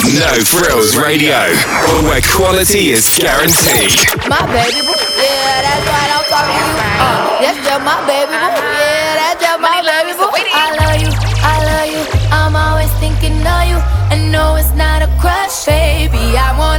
[0.00, 1.36] No Frills Radio,
[2.08, 4.00] where quality is guaranteed.
[4.28, 6.72] My baby boo, yeah, that's right, I'm talking to you.
[7.04, 8.48] Uh, that's just my baby boo,
[8.80, 10.30] yeah, that's just my baby boo.
[10.32, 11.12] I love you,
[11.44, 12.02] I love you,
[12.32, 13.76] I'm always thinking of you.
[14.08, 16.69] I know it's not a crush, baby, I wanna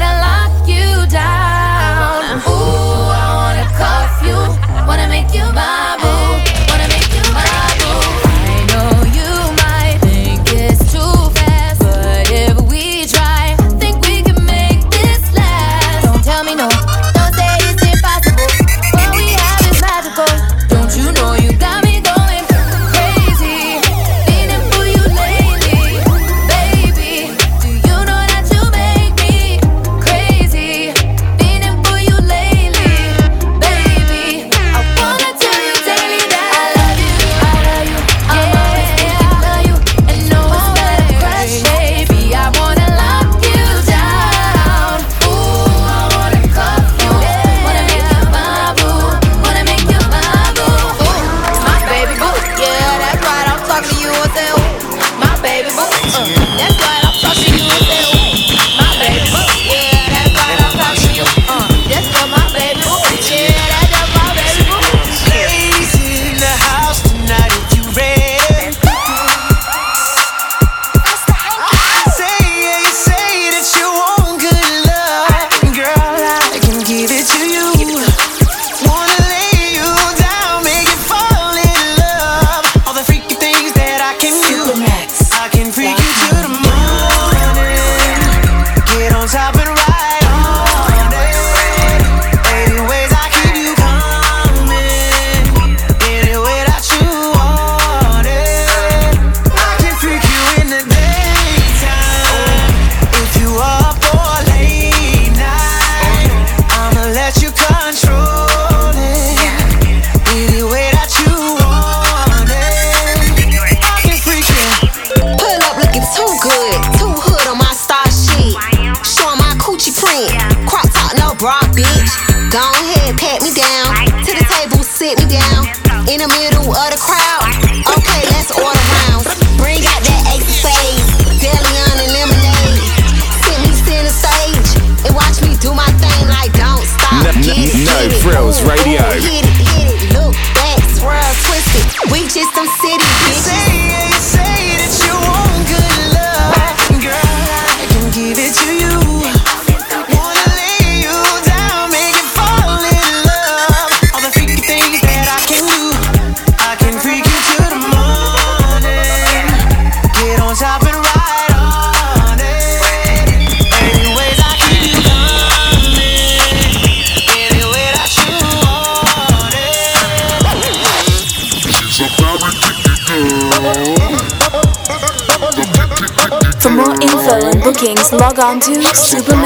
[178.32, 179.41] log on to supamaks.com.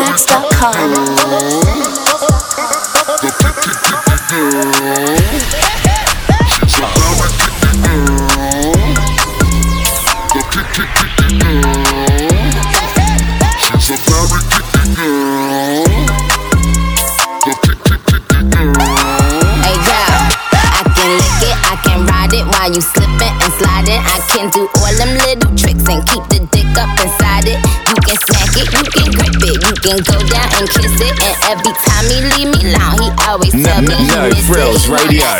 [28.58, 31.16] it, you can grip it, you can go down and kiss it.
[31.22, 34.86] And every time he leave me alone, he always tell me he no miss frills
[34.86, 34.96] it.
[34.96, 35.32] radio.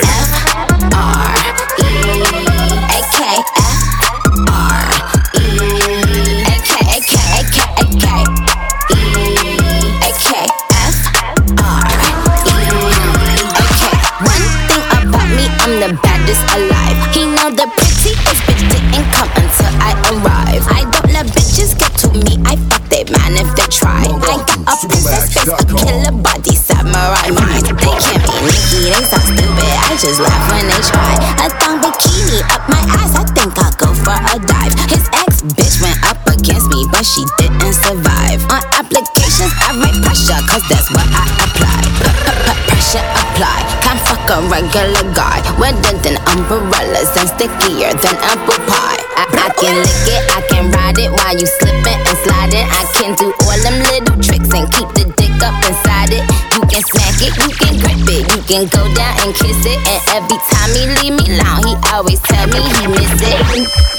[0.94, 1.36] R
[1.80, 2.55] E
[25.54, 27.66] a killer body, samurai mind.
[27.70, 29.76] They can't be Nicki, they sound stupid.
[29.86, 31.14] I just laugh when they try.
[31.46, 34.74] A thong bikini up my ass, I think I'll go for a dive.
[34.90, 38.42] His ex bitch went up against me, but she didn't survive.
[38.50, 41.82] On applications, I write pressure, cause that's what I apply.
[42.66, 43.60] Pressure apply.
[43.86, 45.46] Can't fuck a regular guy.
[45.62, 48.98] Wetter than umbrellas and stickier than apple pie.
[49.14, 52.66] I, I can lick it, I can ride it while you slipping and sliding.
[52.66, 53.35] I can do
[58.56, 59.80] can go down and kiss it.
[59.88, 63.95] And every time he leave me alone, he always tell me he miss it.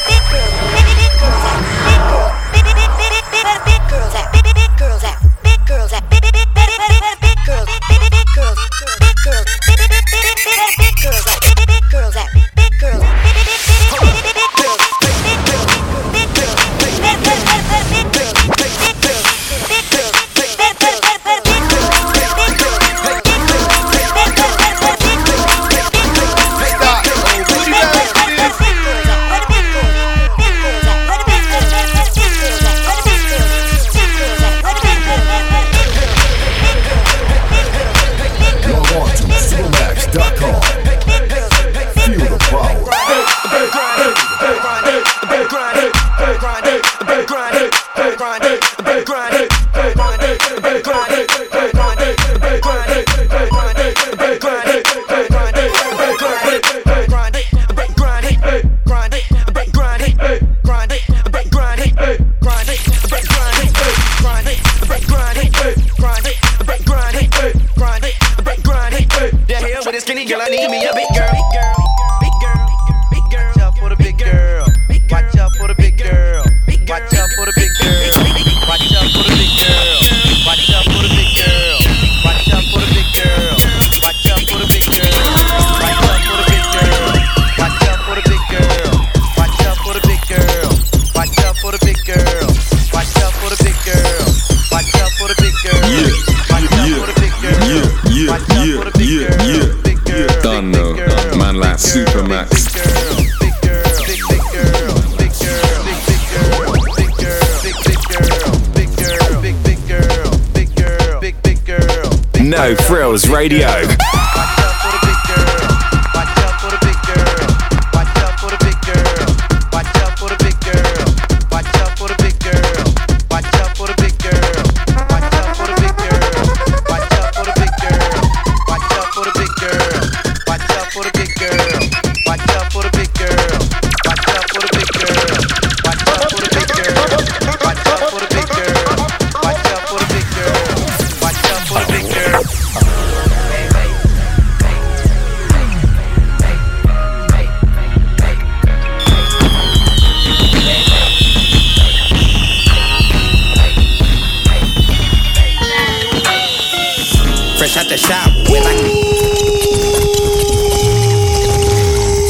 [157.88, 158.74] the shower with I.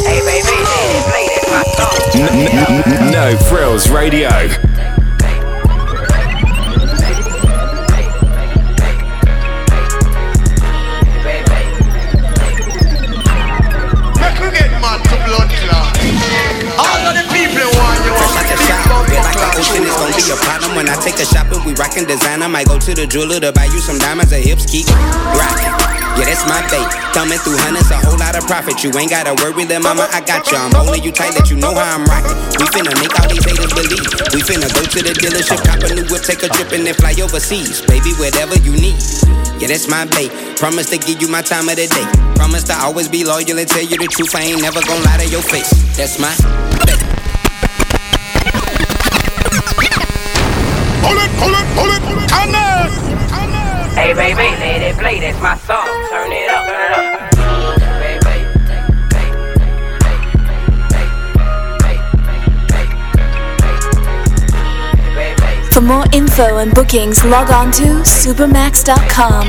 [0.05, 0.57] Hey baby,
[1.51, 3.11] my song.
[3.11, 4.29] No frills radio.
[23.17, 24.85] Jeweler to buy you some diamonds, her hips keep
[25.33, 25.73] rocking.
[26.21, 26.85] Yeah, that's my bait.
[27.17, 28.85] Coming through hundreds, a whole lot of profit.
[28.85, 30.57] You ain't gotta worry, little mama, I got you.
[30.61, 32.37] I'm holding you tight, let you know how I'm rocking.
[32.61, 34.05] We finna make all these haters believe.
[34.37, 36.93] We finna go to the dealership, cop a new whip, take a trip, and then
[36.93, 37.81] fly overseas.
[37.89, 39.01] Baby, whatever you need.
[39.57, 40.29] Yeah, that's my bait.
[40.61, 42.07] Promise to give you my time of the day.
[42.37, 44.37] Promise to always be loyal and tell you the truth.
[44.37, 45.73] I ain't never gonna lie to your face.
[45.97, 46.33] That's my
[46.85, 47.26] bait.
[51.07, 52.91] Pull it, pull it, pull it, come on!
[53.95, 55.87] Hey baby, let it play, that's my song.
[56.11, 57.27] Turn it up, turn it up.
[65.73, 69.47] For more info and bookings, log on to supamaks.com.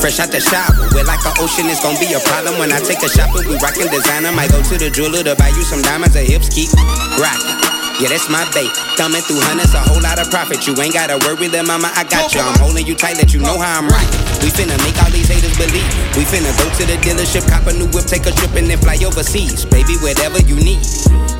[0.00, 2.80] Fresh out the shop, we're like an ocean, it's gonna be a problem when I
[2.80, 3.46] take a shopping.
[3.46, 6.14] We rockin' designer, might go to the jeweler to buy you some diamonds.
[6.16, 6.72] Her hips keep
[7.20, 7.67] rockin'.
[7.98, 8.70] Yeah, that's my bait.
[8.94, 10.62] Coming through hundreds, a whole lot of profit.
[10.70, 12.38] You ain't gotta worry, little mama, I got you.
[12.38, 14.06] I'm holding you tight, let you know how I'm right.
[14.38, 15.82] We finna make all these haters believe.
[16.14, 18.78] We finna go to the dealership, cop a new whip, take a trip, and then
[18.78, 19.66] fly overseas.
[19.66, 20.78] Baby, whatever you need.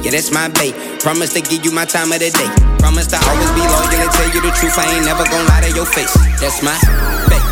[0.03, 0.75] Yeah, that's my bait.
[0.99, 2.51] Promise to give you my time of the day.
[2.83, 4.75] Promise to always be loyal and tell you the truth.
[4.83, 6.11] I ain't never gonna lie to your face.
[6.43, 6.75] That's my
[7.31, 7.48] bait.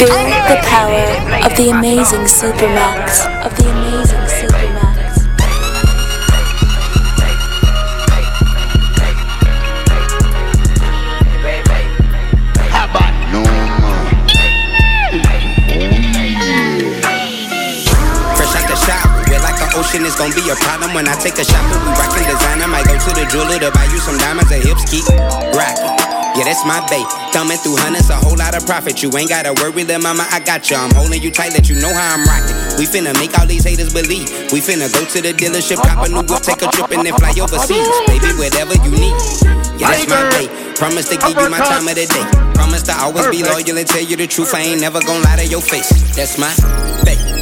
[0.00, 3.20] Feel the power of the amazing Supamaks.
[3.44, 5.28] Of the amazing Supamaks.
[19.76, 21.62] Ocean, it's gonna be a problem when I take a shot.
[21.70, 24.50] We rockin' designer, might go to the jeweler to buy you some diamonds.
[24.50, 25.06] Her hips keep
[25.54, 26.09] rockin'.
[26.40, 27.04] Yeah, that's my bait.
[27.36, 29.04] Coming through hundreds, a whole lot of profit.
[29.04, 30.76] You ain't gotta worry, little mama, I got you.
[30.80, 32.56] I'm holding you tight, let you know how I'm rocking.
[32.80, 34.24] We finna make all these haters believe.
[34.48, 37.12] We finna go to the dealership, cop a new whip, take a trip, and then
[37.20, 37.84] fly overseas.
[38.08, 39.12] Baby, whatever you need.
[39.76, 40.48] Yeah, that's my bait.
[40.80, 42.24] Promise to give you my time of the day.
[42.56, 44.56] Promise to always be loyal and tell you the truth.
[44.56, 45.92] I ain't never gonna lie to your face.
[46.16, 46.48] That's my
[47.04, 47.39] bait.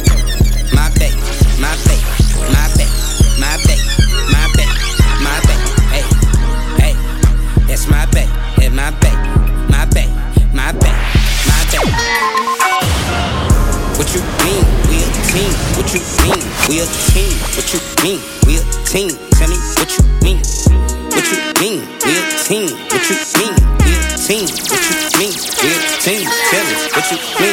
[15.89, 16.45] What you mean?
[16.69, 17.33] We a team.
[17.57, 18.21] What you mean?
[18.45, 19.09] We a team.
[19.33, 20.37] Tell me what you mean.
[21.09, 21.81] What you mean?
[22.05, 22.69] We a team.
[22.93, 23.57] What you mean?
[23.81, 24.45] We a team.
[24.69, 25.33] What you mean?
[25.63, 26.29] We a team.
[26.51, 27.48] Tell me what you mean.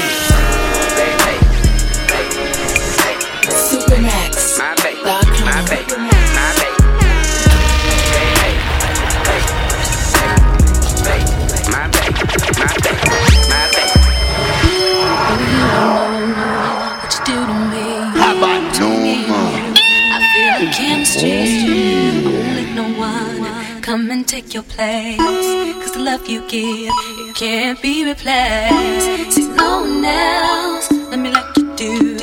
[24.69, 25.17] Place.
[25.19, 29.33] Cause the love you give, it can't be replaced.
[29.33, 32.17] See, no one else, let me like you do.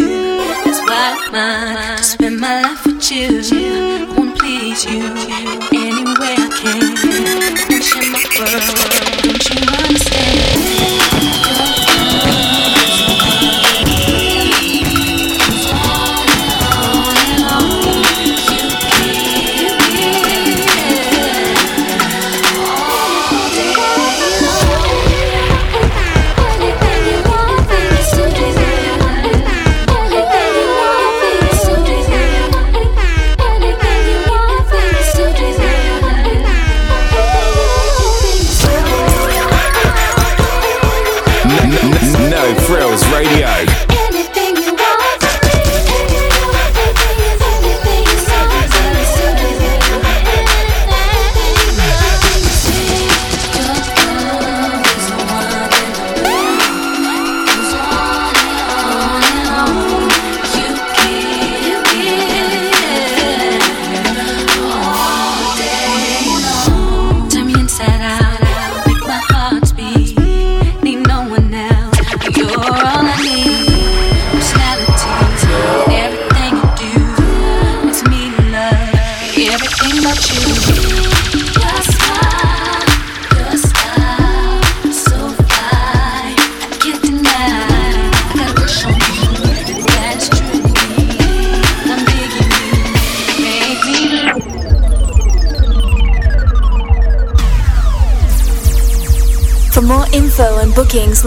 [0.66, 2.04] That's why I'm mine.
[2.04, 3.42] Spend my life with you.
[3.52, 5.73] I wanna please you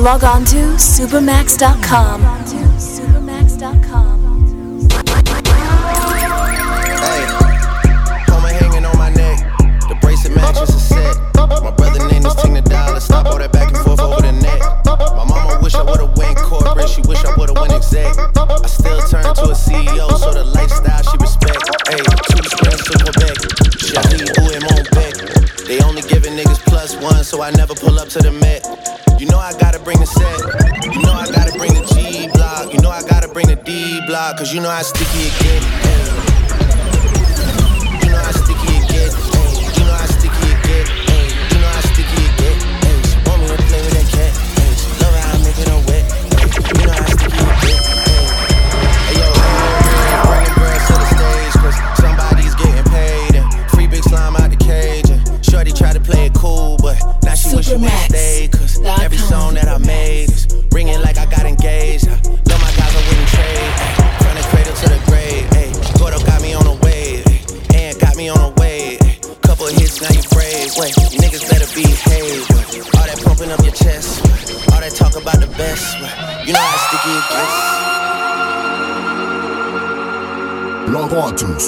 [0.07, 2.46] log on to supamaks.com.
[34.47, 35.86] cause you know how sticky it get.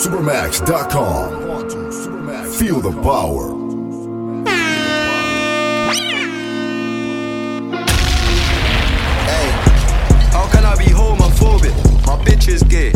[0.08, 1.48] On supamaks.com.
[2.52, 3.48] Feel the power.
[9.26, 9.50] Hey,
[10.32, 11.74] how can I be homophobic?
[12.06, 12.92] My bitch is gay.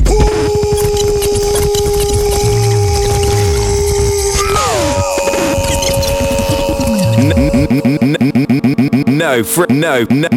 [9.07, 10.29] No fr- no no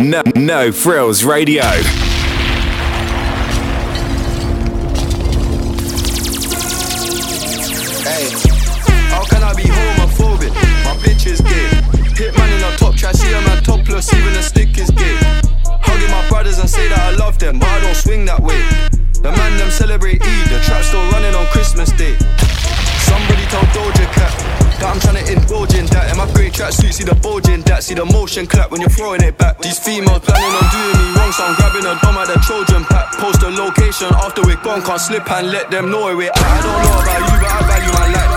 [0.00, 1.62] no no Frills Radio.
[19.74, 22.14] Celebrate Eid, the trap still running on Christmas Day.
[23.10, 24.32] Somebody told Doja Cat
[24.78, 26.14] that I'm trying to indulge in that.
[26.14, 27.82] In my grey tracksuit, see the bulge in that.
[27.82, 29.58] See the motion clap when you're throwing it back.
[29.58, 32.86] These females planning on doing me wrong, so I'm grabbing a dom at the Trojan
[32.86, 33.18] pack.
[33.18, 36.30] Post the location after we're gone, can't slip and let them know we're.
[36.30, 38.30] I don't know about you, but I value my life.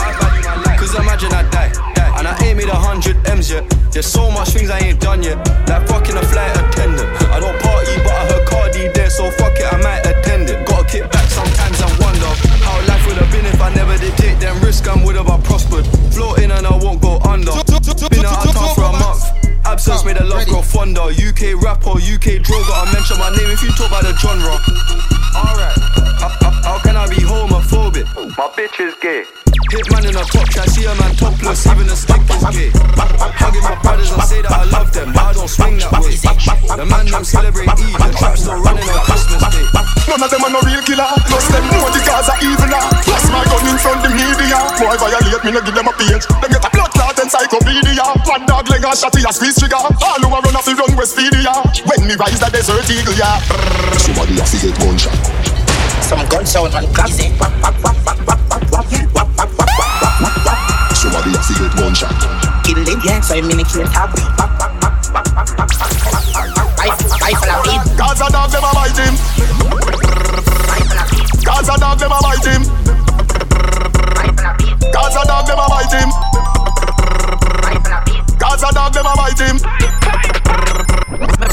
[0.81, 1.71] Cause imagine I die,
[2.17, 3.65] and I ain't made a hundred M's yet.
[3.91, 5.37] There's so much things I ain't done yet,
[5.69, 7.09] like fucking a flight attendant.
[7.33, 10.65] I don't party, but I heard Cardi there, so fuck it, I might attend it.
[10.67, 12.31] Gotta back sometimes and wonder
[12.65, 15.29] how life would have been if I never did take them risks and would have
[15.29, 15.85] I prospered.
[16.13, 17.51] Floating and I won't go under.
[18.09, 19.36] Been out of town for a month.
[19.65, 21.11] Absence made the love grow fonder.
[21.11, 22.73] UK rapper, UK droga.
[22.75, 24.55] I mention my name if you talk about the genre.
[25.37, 25.75] Alright,
[26.17, 28.07] how, how, how can I be homophobic?
[28.37, 29.23] My bitch is gay.
[29.67, 32.71] Hitman in a top try, see a man topless, even a stick is gay.
[32.73, 36.15] Hugging my brothers and say that I love them, but I don't swing that way.
[36.15, 39.67] The man them celebrate Eid, the trap still running on Christmas Day.
[40.07, 41.03] None of them are no real killer.
[41.27, 42.71] Plus them know the cause are evil.
[42.71, 42.87] ah.
[43.03, 44.57] Plus my gun in front the media.
[44.79, 46.23] Boy violate me, no give them a page.
[46.39, 48.03] Them get a blood clot encyclopedia.
[48.27, 49.75] One dog leg and shot a squeeze trigger.
[49.79, 51.63] All who a run off the run with speedy, yeah.
[51.87, 53.39] When me rise the desert eagle, yeah.
[53.95, 55.15] Somebody has to get gunshot.
[56.03, 57.31] Some gun sound and classic.
[60.95, 62.11] Somebody has to get gunshot.
[62.63, 63.21] Kill it, yeah.
[63.21, 64.11] So I'm in a kill tap.
[67.23, 67.83] Rifle a beat.
[67.95, 69.15] Gaza dog them a bite him.
[71.43, 72.63] Gaza dog them a bite him.
[74.91, 76.36] Gaza dog them a bite him.
[78.57, 79.57] Gaza dog them a bite him.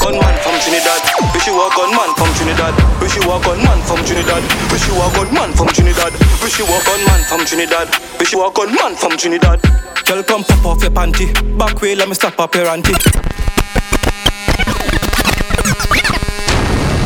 [0.01, 1.01] Gunman from Trinidad.
[1.37, 2.73] Wish you a gunman from Trinidad.
[2.99, 4.41] Wish you a gunman from Trinidad.
[4.73, 6.13] Wish you a gunman from Trinidad.
[6.41, 7.93] Wish you a gunman from Trinidad.
[8.17, 9.61] Wish you a gunman from Trinidad.
[10.05, 11.29] Girl, come pop off your panty.
[11.59, 12.93] Back way, let me stop up your auntie.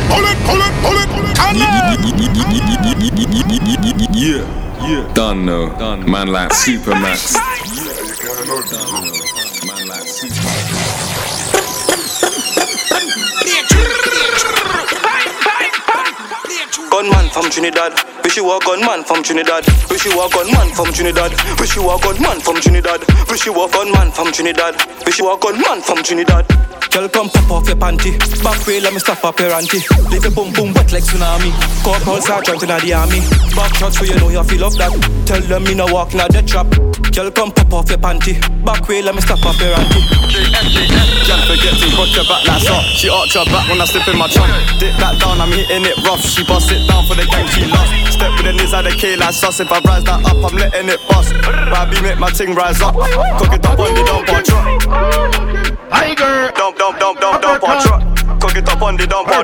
[0.08, 1.10] Pull it, pull it, pull it.
[4.15, 4.48] Yeah,
[4.88, 5.14] yeah.
[5.14, 5.68] Done no.
[5.77, 6.09] Done.
[6.09, 7.35] Man like Supamaks.
[8.94, 9.08] Man
[16.92, 17.94] Gunman from Trinidad.
[18.24, 19.66] Wish you a gunman from Trinidad.
[19.90, 21.32] Wish you a gunman from Trinidad.
[21.60, 23.01] Wish you a gunman from Trinidad.
[23.29, 24.75] Wish you a gunman from Trinidad.
[25.05, 26.58] Wish you a gunman from Trinidad.
[26.89, 28.17] Girl, come pop off your panty.
[28.43, 29.85] Back way, let me stop up your auntie.
[30.09, 31.53] Leave your boom boom wet like tsunami.
[31.83, 33.21] Corporal sergeant in the army.
[33.55, 34.89] Back shots for you know you feel of that.
[35.25, 36.65] Tell them me no walk na the trap.
[37.13, 38.41] Girl, come pop off your panty.
[38.65, 40.01] Back way, let me stop up your auntie.
[41.29, 42.83] Jan forget to cut your back like sock.
[42.97, 44.49] She arch her back when I slip in my trunk.
[44.81, 46.25] Dip that down, I'm hitting it rough.
[46.25, 48.17] She bust it down for the gang she lost.
[48.17, 49.61] Step with the knees out the K like sus.
[49.61, 51.37] If I rise that up, I'm letting it bust.
[51.37, 52.97] Baby, make my ting rise up.
[53.37, 55.69] Cook it up on the dumper truck.
[56.09, 56.51] Tiger.
[56.55, 58.38] Dump, dump, dump, dump, dump on truck.
[58.39, 59.43] Cook it up on the dumper.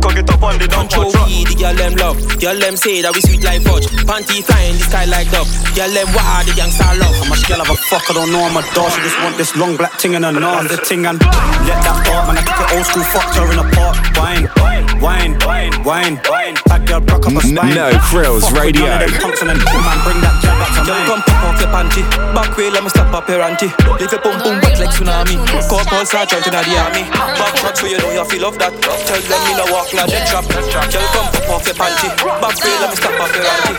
[0.00, 1.26] Cook it up on the dumper Control truck.
[1.28, 2.16] weed, the girl them love.
[2.40, 3.86] Girl them say that we sweet like fudge.
[4.08, 5.48] Panty flying the sky like dove.
[5.76, 7.12] Girl them wild, the youngster love.
[7.20, 8.90] I'm a girl of a fuck, I don't know I'm a dog.
[8.96, 10.68] She just want this long black ting in her nose.
[10.72, 11.20] The ting and
[11.68, 12.40] let that part, man.
[12.40, 13.94] I kick it old school, fucked her in a pot.
[14.16, 16.56] Wine, wine, wine, wine, wine, wine.
[16.72, 17.76] That girl broke up a spine.
[17.76, 18.88] No Frills Fuck Radio.
[18.88, 21.08] none of punks and then man, bring that girl back to Girl, mine.
[21.08, 22.02] come pop off your panty.
[22.32, 23.68] Back way, let me stop up your auntie.
[24.00, 25.36] Leave your boom boom wet like tsunami.
[25.68, 27.04] Corporal sergeant in the army.
[27.12, 28.72] Back shots for you know you feel of that.
[28.82, 30.46] Tell them me no walk na the trap.
[30.46, 32.08] Girl, come pop off your panty.
[32.38, 33.76] Back way, let me stop up your auntie.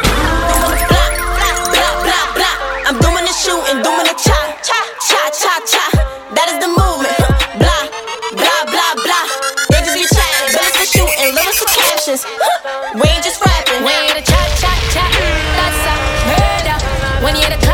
[1.71, 2.55] blah, blah, blah.
[2.87, 5.83] I'm doing the shooting, doing the cha, cha, cha, cha, cha.
[6.35, 7.15] That is the movement.
[7.55, 7.87] Blah,
[8.35, 9.25] blah, blah, blah.
[9.71, 12.21] They just be chatting, but it's the shooting, lyrics for captions.
[12.99, 13.85] We ain't just rapping.
[13.85, 15.11] When you hear the chat, chat, chat,
[15.55, 15.95] that's a
[16.35, 16.77] murder.
[17.23, 17.72] When you hear the clap,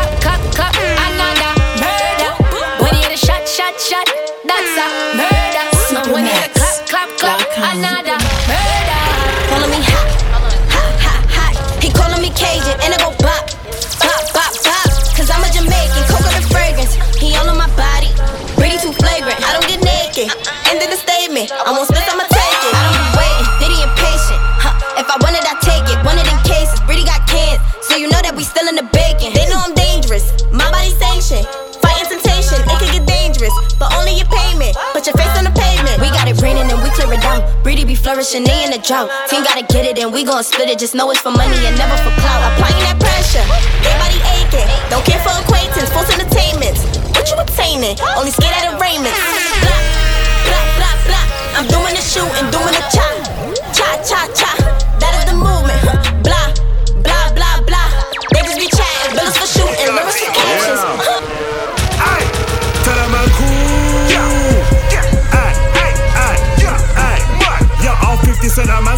[38.82, 39.10] drought.
[39.28, 40.78] Team gotta get it and we gon' split it.
[40.78, 42.40] Just know it's for money and never for clout.
[42.52, 43.44] Applying that pressure.
[43.84, 44.68] Everybody aching.
[44.88, 45.90] Don't care for acquaintance.
[45.92, 46.84] False entertainments.
[47.14, 47.96] What you attaining?
[48.16, 49.20] Only scared at arraignments.
[49.64, 49.80] Blah,
[50.48, 51.26] blah, blah, blah.
[51.56, 53.08] I'm doing the shooting, doing the cha.
[53.72, 54.59] Cha, cha, cha.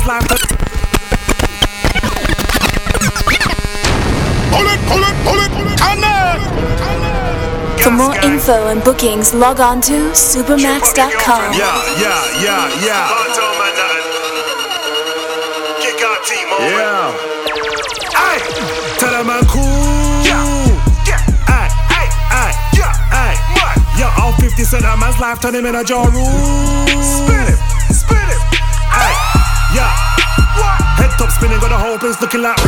[0.03, 0.41] Cent of man's life.
[4.51, 5.51] Pull it, pull it, pull it.
[5.79, 6.43] Connect.
[7.83, 11.53] For more info and bookings, log on to supamaks.com.
[11.55, 13.09] Yeah, yeah, yeah, yeah.
[16.63, 17.13] Yeah.
[18.15, 18.41] Aye.
[18.99, 19.63] Tell them I'm cool.
[21.49, 22.55] Aye, aye, aye,
[23.13, 23.37] aye.
[23.99, 26.87] Yeah, all 50 cent of man's life, turn him in a Ja Rule.
[27.03, 27.59] Spin it,
[31.19, 32.59] top spinning, got the whole place looking like.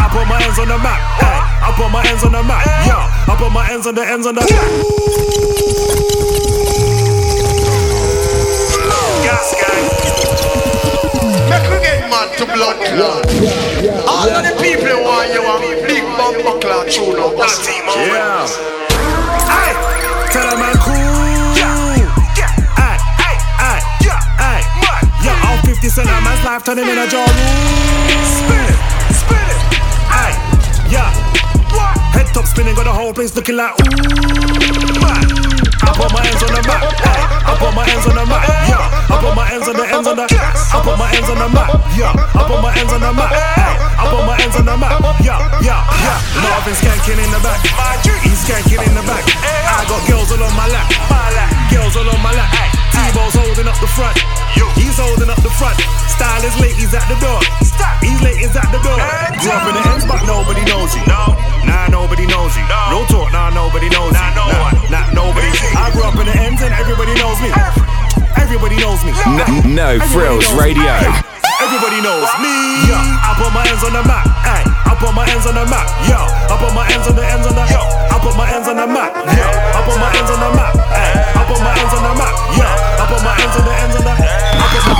[0.00, 1.00] I put my hands on the map.
[1.22, 2.66] Aye, I put my hands on the map.
[2.86, 4.42] Yeah, I put my hands on the ends on the.
[9.22, 9.84] Gas gang.
[11.50, 13.26] Make we get mad to blood clot.
[14.08, 17.36] All of the people who want you want big bumper clot tune up.
[17.36, 18.46] That's Yeah.
[19.50, 19.74] Aye,
[20.32, 20.79] tell them I'm
[25.90, 27.26] cent a man's life turning in a jar.
[27.26, 28.78] Spin it,
[29.12, 29.60] spin it.
[30.06, 30.36] Aye,
[30.88, 31.10] yeah.
[32.12, 35.00] Head top spinning, got the whole place looking like ooh.
[35.00, 35.49] Man.
[35.82, 36.60] I put my hands on the.
[36.60, 38.44] Hey, I put my hands on the map.
[38.68, 40.24] Yeah, I put my hands on the ends on the.
[40.24, 41.68] I put my hands on the map.
[41.96, 43.10] Yeah, I put my hands on the.
[43.10, 45.00] Hey, I put my hands on the map.
[45.24, 46.18] Yeah, yeah, yeah.
[46.44, 47.60] Marvin skanking in the back.
[48.24, 49.24] He's skanking in the back.
[49.44, 50.88] I got girls all on my lap.
[51.72, 52.50] Girls all on my lap.
[52.92, 54.16] T-Bow's holding up the front.
[54.76, 55.78] He's holding up the front.
[56.08, 57.40] Style is late, he's at the door.
[58.00, 58.98] He's late, he's at the door.
[59.00, 61.02] In the ends, but nobody knows you.
[61.06, 62.64] No, nah, nobody knows you.
[62.90, 64.20] Real talk, nah, nobody knows you.
[64.90, 65.69] Nah, nobody.
[65.76, 67.50] I grew up in the ends and everybody knows me.
[68.36, 69.12] Everybody knows me.
[69.26, 70.94] N- no Frills Radio.
[71.60, 72.54] Everybody knows me.
[72.88, 74.26] Yeah, I put my hands on the map.
[74.42, 75.86] Ay, I put my hands on the map.
[76.08, 77.64] Yo, I put my hands on the ends on the.
[77.68, 79.12] Yo, I put my hands on the map.
[79.14, 80.72] Yo, I put my hands on the map.
[80.90, 82.34] Ay, I put my hands on the map.
[82.56, 84.14] Yo, I put my hands on the ends on the.
[84.16, 84.90] I put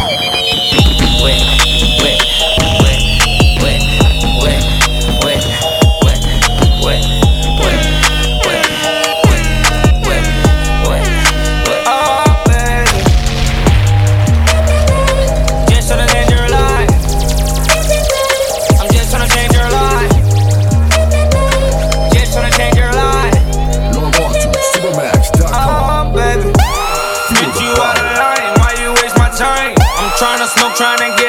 [30.62, 31.19] I'm trying to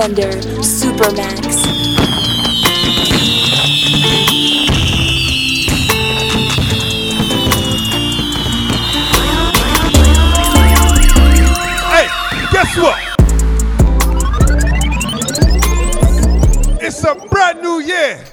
[0.00, 0.32] defender,
[0.62, 1.60] Supamaks.
[11.90, 12.06] Hey,
[12.50, 12.98] guess what?
[16.82, 18.24] It's a brand new year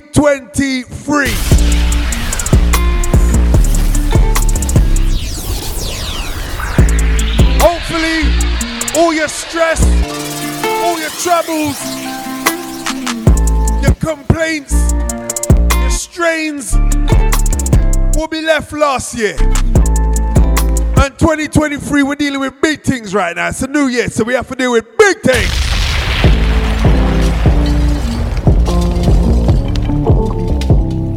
[9.25, 9.83] Your stress,
[10.85, 11.81] all your troubles,
[13.83, 14.93] your complaints,
[15.81, 16.77] your strains
[18.19, 19.35] will be left last year.
[19.41, 23.49] And 2023, we're dealing with big things right now.
[23.49, 25.51] It's a new year, so we have to deal with big things.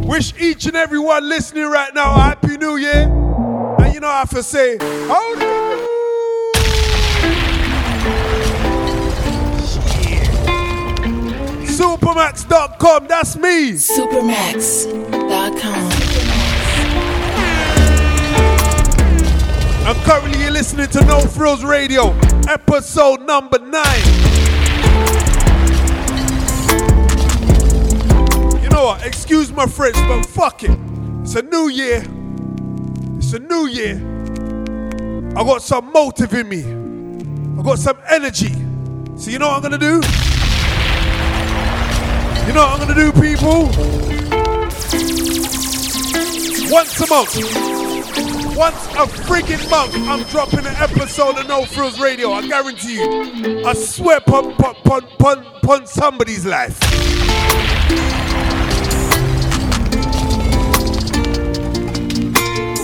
[0.08, 3.04] Wish each and every one listening right now a happy new year.
[3.80, 5.37] And you know I have to say, hold
[12.17, 13.73] Supamaks.com, that's me.
[13.73, 15.91] Supamaks.com.
[19.86, 22.17] I'm currently listening to No Frills Radio,
[22.49, 24.01] episode number nine.
[28.63, 29.06] You know what?
[29.06, 30.75] Excuse my French, but fuck it.
[31.21, 32.03] It's a new year.
[33.17, 33.97] It's a new year.
[35.38, 36.63] I got some motive in me.
[37.60, 38.56] I got some energy.
[39.17, 40.01] So you know what I'm gonna do?
[42.47, 43.65] You know what I'm gonna do, people?
[46.71, 47.36] Once a month.
[48.55, 52.31] Once a freaking month, I'm dropping an episode of No Frills Radio.
[52.31, 53.65] I guarantee you.
[53.65, 56.81] I swear upon, upon, upon, upon somebody's life.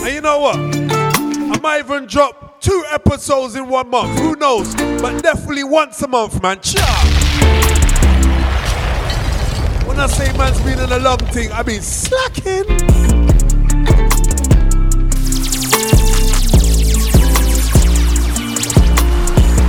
[0.04, 0.58] And you know what?
[0.58, 4.20] I might even drop two episodes in one month.
[4.20, 4.76] Who knows?
[4.76, 6.60] But definitely once a month, man.
[6.60, 7.13] Cha!
[9.94, 12.64] When I say man's been in a long thing, I mean slacking.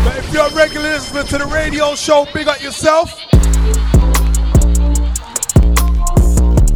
[0.03, 3.21] But if you're a regular listener to the radio show, big up yourself.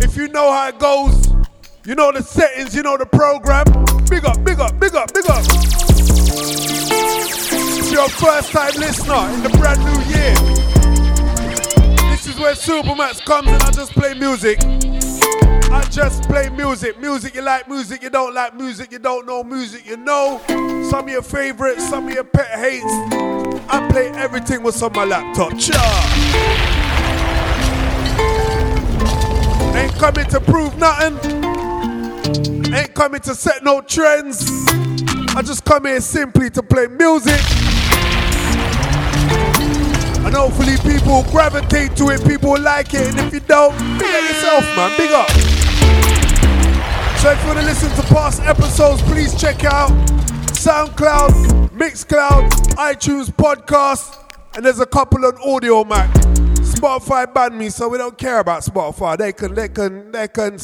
[0.02, 1.28] If you know how it goes,
[1.86, 3.64] you know the settings, you know the program.
[4.10, 5.42] Big up, big up, big up, big up.
[7.80, 10.77] If you're a first time listener in the brand new year,
[12.38, 14.58] where Supamaks comes and I just play music.
[15.70, 16.98] I just play music.
[17.00, 20.40] Music you like, music you don't like, music you don't know, music you know.
[20.90, 22.84] Some of your favorites, some of your pet hates.
[23.70, 25.58] I play everything what's on my laptop.
[25.58, 25.78] Cha!
[29.76, 31.16] Ain't coming to prove nothing.
[32.74, 34.46] Ain't coming to set no trends.
[35.36, 37.40] I just come here simply to play music.
[40.28, 43.08] And hopefully people gravitate to it, people like it.
[43.08, 44.94] And if you don't, big up yourself, man.
[44.98, 45.30] Big up.
[47.16, 49.88] So if you want to listen to past episodes, please check out
[50.52, 54.22] SoundCloud, Mixcloud, iTunes podcast,
[54.54, 56.12] and there's a couple on Audiomack.
[56.58, 59.16] Spotify banned me, so we don't care about Spotify.
[59.16, 60.58] They can, they can, they can.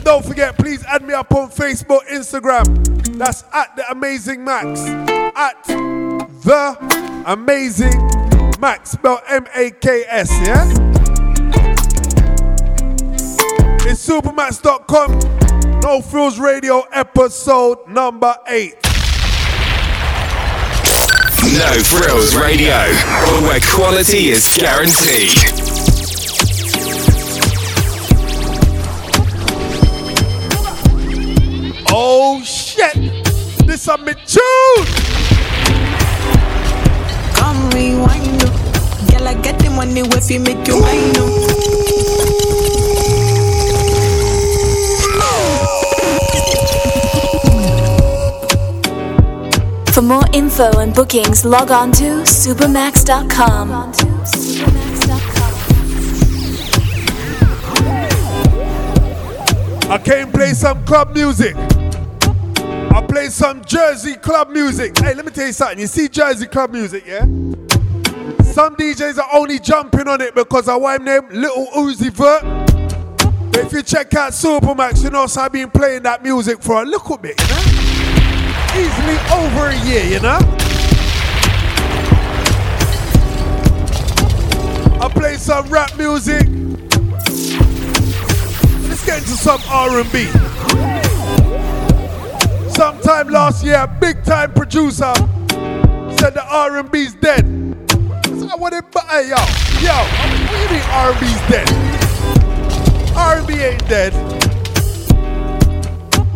[0.00, 3.18] S- and don't forget, please add me up on Facebook, Instagram.
[3.18, 4.80] That's at the Amazing Maks.
[5.36, 7.92] At the Amazing
[8.60, 10.64] Maks, spelled M-A-K-S, yeah?
[13.82, 15.80] It's supamaks.com.
[15.80, 18.76] No Frills Radio, episode number eight.
[21.42, 22.76] No Frills Radio,
[23.46, 25.59] where quality is guaranteed.
[32.80, 33.66] Shit!
[33.66, 34.86] This a me tune!
[37.34, 39.06] Come rewind, oh.
[39.10, 41.46] Girl, I get the money if you make you mine, oh.
[49.92, 53.92] For more info and bookings, log on to supamaks.com.
[59.90, 61.54] I came play some club music.
[62.92, 64.98] I play some Jersey club music.
[64.98, 65.78] Hey, let me tell you something.
[65.78, 67.20] You see Jersey club music, yeah?
[68.42, 72.42] Some DJs are only jumping on it because I want name Lil Uzi Vert.
[73.52, 76.82] But if you check out Supamaks, you know, so I've been playing that music for
[76.82, 77.60] a little bit, you know?
[78.74, 80.38] Easily over a year, you know?
[85.00, 86.46] I play some rap music.
[88.88, 90.99] Let's get into some R&B.
[92.80, 95.12] Sometime last year, big time producer
[96.16, 97.44] said the R&B's dead.
[98.24, 99.36] So I want it, but hey, yo,
[99.84, 101.68] yo, what do you mean R&B's dead?
[103.14, 104.14] R&B ain't dead.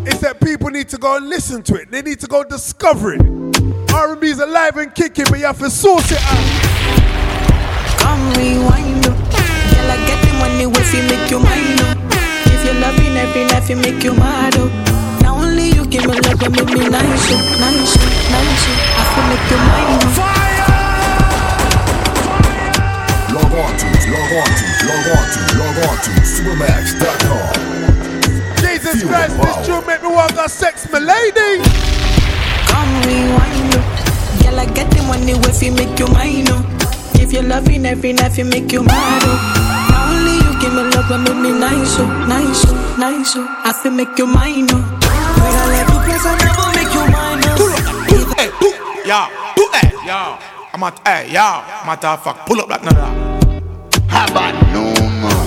[0.07, 1.91] It's that people need to go and listen to it.
[1.91, 3.23] They need to go discover it.
[3.95, 6.45] R&B's alive and kicking, but you have to source it out.
[8.01, 9.17] Come rewind, oh.
[9.17, 11.95] Girl, I get the money if you make you mine, oh.
[12.53, 15.04] If you're loving every life, you make you mad, oh.
[15.65, 17.41] Now only you give me love and make me nice, oh.
[17.57, 18.05] Nice, oh.
[18.37, 19.01] Nice, oh.
[19.01, 20.13] I feel make you mine, oh.
[23.33, 27.49] Log on to, log on to, log on to, log on to supamaks.com.
[28.61, 31.63] Jesus Christ, this tune make me want to sex my lady.
[32.69, 33.73] Come rewind.
[34.43, 36.63] Girl, I get the money if you make you mine, oh.
[37.15, 39.39] If you loving every life, you make you mad, oh.
[39.89, 42.07] Now only you give me love and make me nice, oh.
[42.29, 42.97] Nice, oh.
[42.99, 43.47] Nice, oh.
[43.65, 45.01] I feel make you mine, oh.
[45.45, 47.45] When I left the place, I never make you mine.
[48.39, 50.39] Hey, pull, yo, pull, hey, yo.
[50.73, 53.07] I'm at, hey, yo, matter of fact, pull up like nada.
[54.09, 54.85] How about no
[55.21, 55.45] more?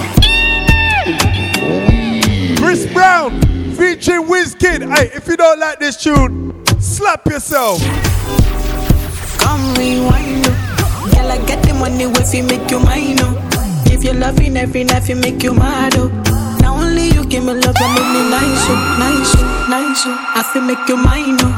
[4.96, 7.82] Hey, if you don't like this tune, slap yourself.
[9.40, 11.10] Come rewind, oh.
[11.14, 13.84] Girl, I get the money if you make you mine, oh.
[13.88, 16.37] If you loving every night, you make you mad, oh.
[17.28, 18.70] Now only give me love and make me nice,
[19.04, 19.36] nice,
[19.68, 20.08] nice.
[20.08, 21.52] I say make you mine, oh.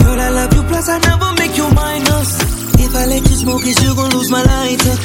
[0.00, 2.40] Girl, I love you, plus I never make you minus.
[2.80, 4.96] If I let you smoke it, you gon' lose my lighter.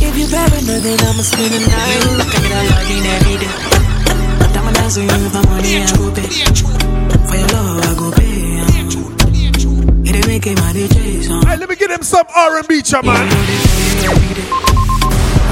[0.00, 2.00] If you paranoid, then I'ma spend the night.
[2.00, 3.52] You look like a login every day.
[4.40, 6.28] But I'm a dancer, you have money, I go pay.
[7.28, 8.64] For your love, I go pay.
[10.08, 11.44] It ain't making my DJ song.
[11.44, 13.20] Hey, let me get him some R&B, cha man.
[13.20, 13.36] When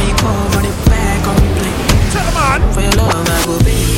[0.09, 1.77] you call, run it back on replay.
[2.17, 2.65] Tell man.
[2.73, 3.96] For your love, I go pay.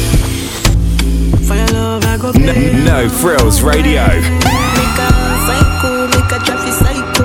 [1.48, 2.68] For your love, I go pay.
[2.70, 4.04] N- no Frills Radio.
[4.04, 5.08] Make a
[5.48, 7.24] psycho, make a traffic psycho.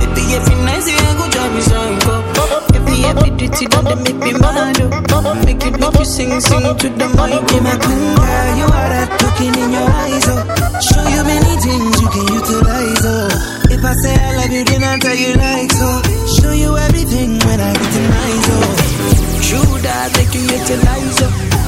[0.00, 2.24] Baby, every night you go drive me psycho.
[2.72, 4.80] Every every duty they make me mad.
[4.80, 5.44] oh.
[5.44, 7.44] Make you make you sing, sing to the mic.
[7.60, 7.76] My
[8.56, 10.40] you are that looking in your eyes, oh.
[10.80, 13.28] Show you many things you can utilize, oh.
[13.68, 15.84] If I say I love you, then I tell you like so.
[15.84, 16.36] Oh.
[16.40, 18.72] Show you everything when I get in eyes, oh.
[19.44, 21.20] True that make you utilize.
[21.28, 21.59] oh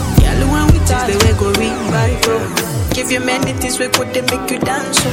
[0.53, 1.09] when we touch.
[1.09, 2.73] The way go revive.
[2.95, 4.13] Give you many things we could oh.
[4.13, 4.99] they make you dance.
[5.01, 5.09] So.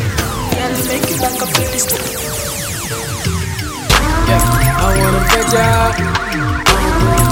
[0.51, 1.87] Can I make you back up with this?
[4.27, 4.43] Yeah,
[4.77, 5.65] I wanna bet ya.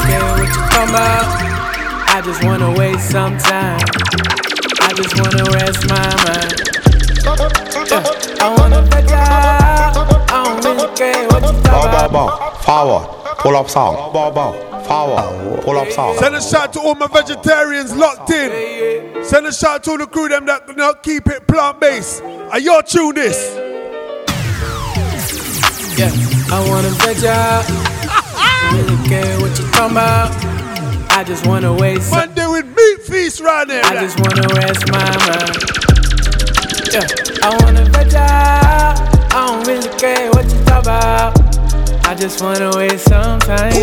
[0.07, 1.27] Care what you come about.
[2.07, 3.79] I just wanna waste some time.
[4.81, 6.67] I just wanna rest my mind.
[7.91, 8.03] Yeah,
[8.39, 9.19] I wanna bet ya.
[9.19, 12.63] I don't really care what you talk about.
[12.63, 12.99] Power,
[13.39, 14.13] pull up song.
[14.13, 14.66] Bow, bow.
[14.87, 16.17] 包，forward pull up song。
[16.17, 19.23] Send a shout to all my vegetarians locked in.
[19.23, 22.23] Send a shout to all the crew them that not keep it plant based.
[22.23, 23.55] Are y'all tune this?
[25.97, 26.11] Yeah,
[26.51, 27.65] I wanna bet out.
[28.07, 30.57] I don't really care what you talking about.
[31.11, 33.83] I just wanna waste some Man, with meat feast right there.
[33.83, 35.77] I just wanna rest my mind.
[36.93, 37.07] Yeah,
[37.43, 39.33] I wanna bet out.
[39.33, 41.56] I don't really care what you talk about.
[42.07, 43.73] I just wanna waste some time.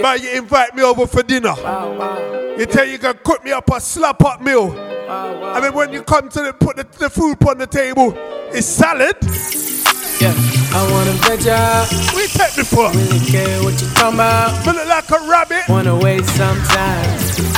[0.00, 1.52] Man, you invite me over for dinner.
[2.56, 4.70] You tell you can cook me up a slap up meal.
[5.10, 8.14] I mean, when you come to the, put the, the food on the table,
[8.52, 9.16] it's salad.
[10.20, 10.32] Yeah,
[10.74, 11.84] I wanna bet ya.
[12.14, 12.88] We take me for.
[12.92, 14.64] Really care what you talking about.
[14.64, 15.68] Feel it like a rabbit.
[15.68, 17.57] Wanna waste some time.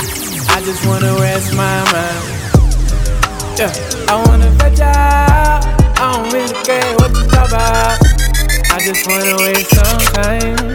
[0.53, 2.41] I just wanna rest my mind.
[3.57, 3.71] Yeah,
[4.07, 4.91] I wanna bet ya.
[4.91, 7.97] I don't really care what you talk about.
[8.69, 10.71] I just wanna waste some time.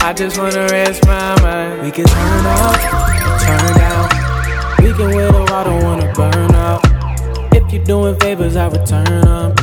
[0.00, 1.82] I just wanna rest my mind.
[1.82, 2.76] We can turn up,
[3.44, 4.08] turn down.
[4.82, 6.80] We can a while, don't wanna burn out.
[7.52, 9.54] If you're doing favors, I return them.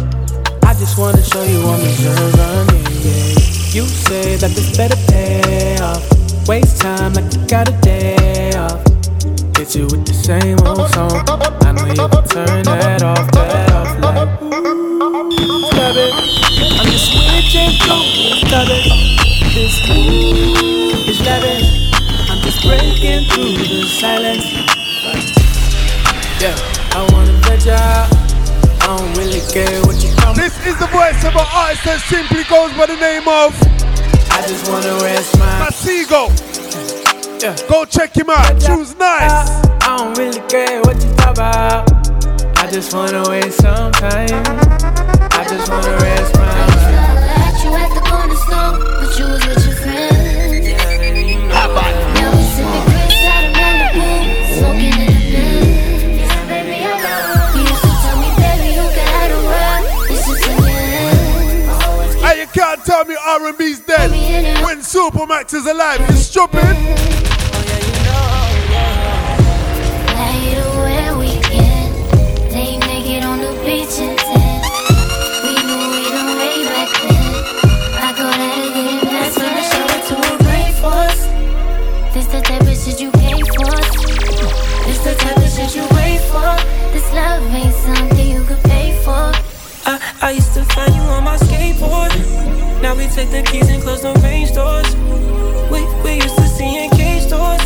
[0.63, 2.65] I just wanna show you I'm yeah,
[3.05, 3.75] yeah.
[3.75, 6.47] You say that this better pay off.
[6.47, 8.84] Waste time like you got a day off.
[9.65, 11.25] Hit you with the same old song.
[11.65, 14.29] I know you can turn that off, that off like.
[15.73, 16.13] Stop it.
[16.77, 18.45] I'm just switching through.
[18.45, 18.85] Stop it.
[19.57, 19.81] This
[21.09, 21.65] is lavish.
[22.29, 24.45] I'm just breaking through the silence.
[26.37, 26.53] Yeah,
[26.93, 27.73] I wanna bet ya.
[27.73, 30.35] I don't really care what you come.
[30.35, 33.57] This is the voice of an artist that simply goes by the name of
[34.29, 36.54] I just wanna rest my Masigo.
[37.41, 37.55] Yeah.
[37.69, 38.59] Go check him out.
[38.59, 39.31] Choose nice.
[39.83, 41.91] I don't really care what you talk about.
[42.57, 44.43] I just wanna waste some time.
[45.31, 46.71] I just wanna rest my mind.
[47.27, 50.15] Met you at the corner store, but you was with your friends.
[51.51, 54.07] Now we sipping Chris out of Malibu,
[54.57, 56.29] smoking in the Benz.
[56.47, 57.53] Baby, I know.
[57.53, 59.83] You used to tell me, baby, you can have the world.
[60.09, 62.15] It's just in your hands.
[62.23, 64.09] Hey, you can't tell me R&B's dead
[64.63, 65.99] when Supamaks is alive.
[66.09, 66.75] You stupid.
[90.25, 92.11] I, I used to find you on my skateboard.
[92.81, 94.95] Now we take the keys and close the range doors.
[95.69, 97.61] We, we used to see in cage stores.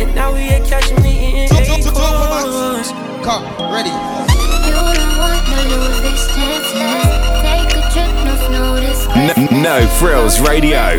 [0.00, 2.90] And now we ain't catching me in A-course.
[3.22, 3.42] Car,
[3.72, 3.90] ready.
[3.90, 6.74] You don't want to lose this chance.
[6.74, 9.06] Let's take a trip, no snow this
[9.38, 10.98] N- no Frills Radio.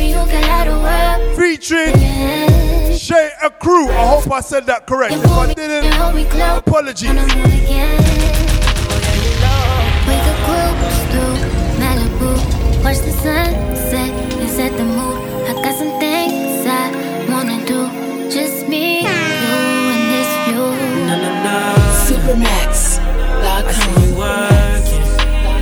[0.00, 1.94] You can featuring
[2.94, 3.88] Shay a Crew.
[3.88, 5.14] I hope I said that correct.
[5.14, 5.92] If I didn't,
[6.58, 7.08] apologies.
[10.04, 11.36] Could cruise through
[11.80, 14.33] Malibu, watch the sunset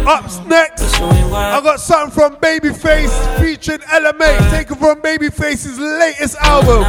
[0.07, 6.83] Up next, I got something from Babyface featuring Ella Mai, taken from Babyface's latest album.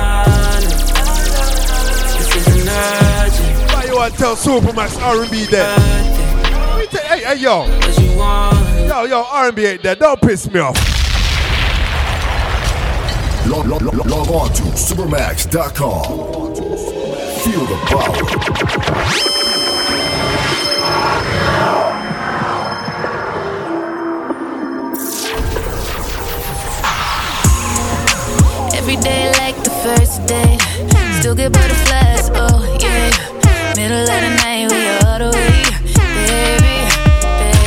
[3.71, 5.77] Why you want to tell Supamaks R&B there?
[5.77, 7.65] Let me tell- Hey, hey, yo.
[8.87, 9.95] Yo, yo, R&B ain't there.
[9.95, 10.75] Don't piss me off.
[13.47, 16.03] Log, log, log, log on to supamaks.com.
[17.43, 19.32] Feel the power.
[28.83, 30.57] Every day like the first day.
[31.21, 33.15] Still get butterflies, oh yeah.
[33.77, 35.63] Middle of the night, we all the way.
[36.27, 36.83] Baby,
[37.39, 37.63] baby.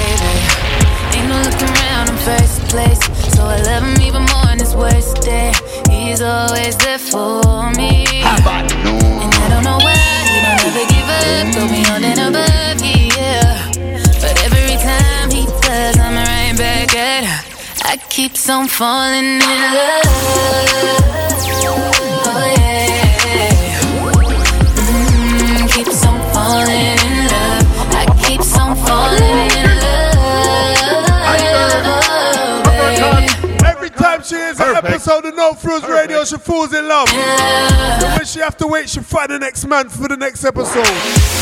[1.16, 3.00] Ain't no looking around in first place.
[3.34, 5.52] So I love him even more on his worst day.
[5.88, 8.04] He's always there for me.
[8.12, 9.96] And I don't know why
[10.28, 11.48] he don't ever give up.
[11.56, 12.95] Go beyond and above, yeah.
[17.88, 20.02] I keep on falling in love.
[22.26, 23.78] Oh yeah.
[24.74, 27.62] Mm, keeps on falling in love.
[27.94, 30.26] I keep on falling in love.
[32.66, 33.64] babe.
[33.64, 37.08] Every time she hears an episode of No Frills Radio, she falls in love.
[37.08, 40.90] So when she have to wait, she find the next man for the next episode.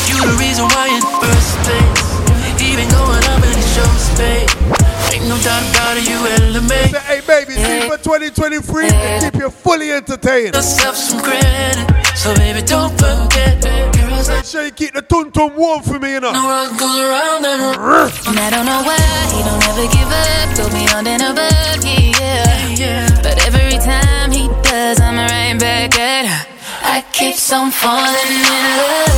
[0.07, 2.61] You the reason why in first place.
[2.61, 4.84] Even going up in the show space.
[5.15, 6.91] Ain't no doubt about it, you elevate.
[7.07, 10.55] Hey baby, see for 2023 to keep you fully entertained.
[10.55, 11.87] Yourself some credit.
[12.17, 13.63] So baby, don't forget.
[13.95, 16.33] Girls Make sure you keep the tun tun warm for me, you know.
[16.33, 18.11] No one goes around and around.
[18.27, 18.99] And I don't know why
[19.31, 23.07] he don't ever give up, go beyond and above, yeah.
[23.23, 26.55] But every time he does, I'm right back at her.
[26.83, 29.15] I keep on falling in love.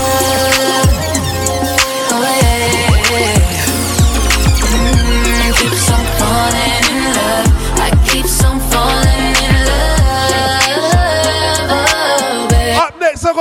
[2.13, 2.86] Oh yeah.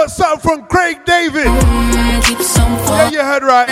[0.07, 1.47] Got something from Craig David.
[1.47, 3.69] Yeah, you heard right.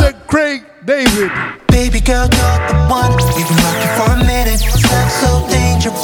[0.00, 1.30] Said Craig David.
[1.68, 3.12] Baby girl, you're the one.
[3.36, 4.60] We've been rocking for a minute.
[4.60, 6.00] Sex so dangerous.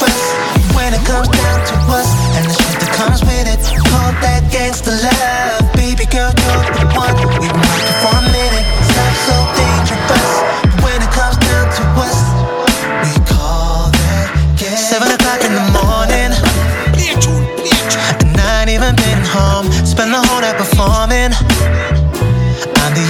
[0.77, 4.43] When it comes down to us and the shit that comes with it, call that
[4.53, 5.73] gangsta love.
[5.73, 6.31] Baby girl,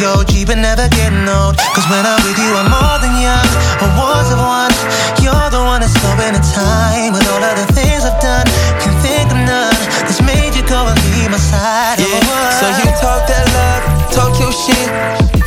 [0.03, 1.55] OG, but never getting old.
[1.75, 3.49] Cause when I'm with you, I'm more than young.
[3.79, 4.75] I was of one.
[5.23, 7.15] You're the one that's slowing the time.
[7.15, 8.47] With all of the things I've done,
[8.83, 11.99] can't think of none that's made you go and leave my side.
[11.99, 12.19] Yeah,
[12.59, 14.87] so you talk that love, talk your shit,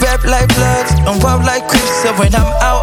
[0.00, 1.92] rap like bloods, and rub like crips.
[2.02, 2.75] So when I'm out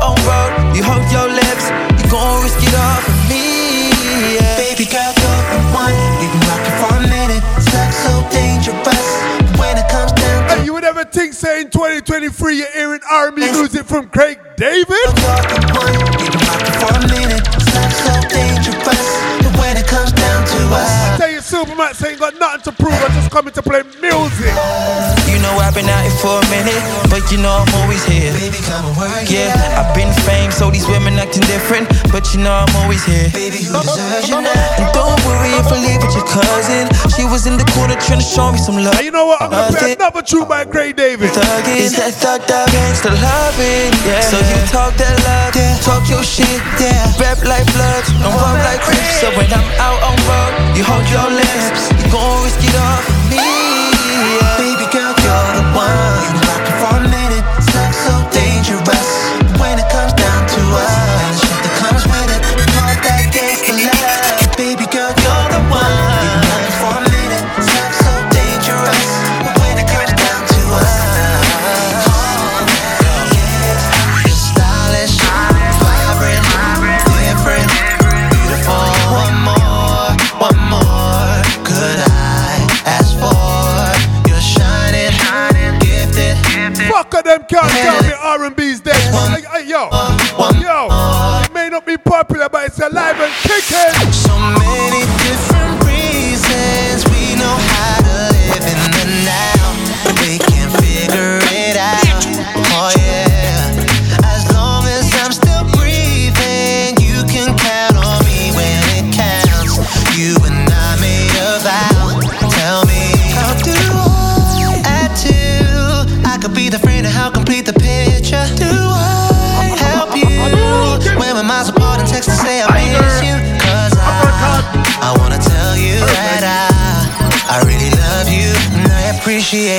[13.14, 14.88] R&B music from Craig David?
[14.90, 14.98] for
[16.90, 17.46] a minute.
[17.62, 18.82] Sex so dangerous.
[18.82, 22.72] But when it comes down to us, I tell you, Supamaks ain't got nothing to
[22.72, 22.94] prove.
[22.94, 23.84] I just coming to play
[25.84, 26.80] been out here for a minute,
[27.12, 28.32] but you know I'm always here.
[28.40, 32.40] Baby, come and work Yeah, I've been famed, so these women acting different, but you
[32.40, 33.28] know I'm always here.
[33.36, 34.80] Baby, who deserves you now?
[34.80, 36.88] And don't worry if I leave with your cousin.
[37.12, 39.02] She was in the corner trying to show me some love.
[39.04, 39.44] You know what?
[39.44, 41.32] I'm gonna play another tune by Craig David.
[41.36, 43.92] Thug is that thug that gangsta loving.
[44.08, 44.24] Yeah.
[44.24, 45.52] So you talk that love,
[45.84, 47.12] talk your shit, yeah.
[47.20, 49.20] Rap like bloods, don't run like crips.
[49.20, 53.02] So when I'm out on road, you hold your lips, you gon' risk it all
[53.04, 53.63] for me.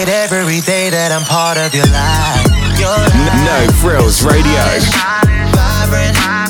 [0.04, 2.44] Appreciate every day that I'm part of your life.
[2.78, 3.40] Your life.
[3.44, 4.44] No Frills Radio.
[5.54, 6.43] Vibrant, different,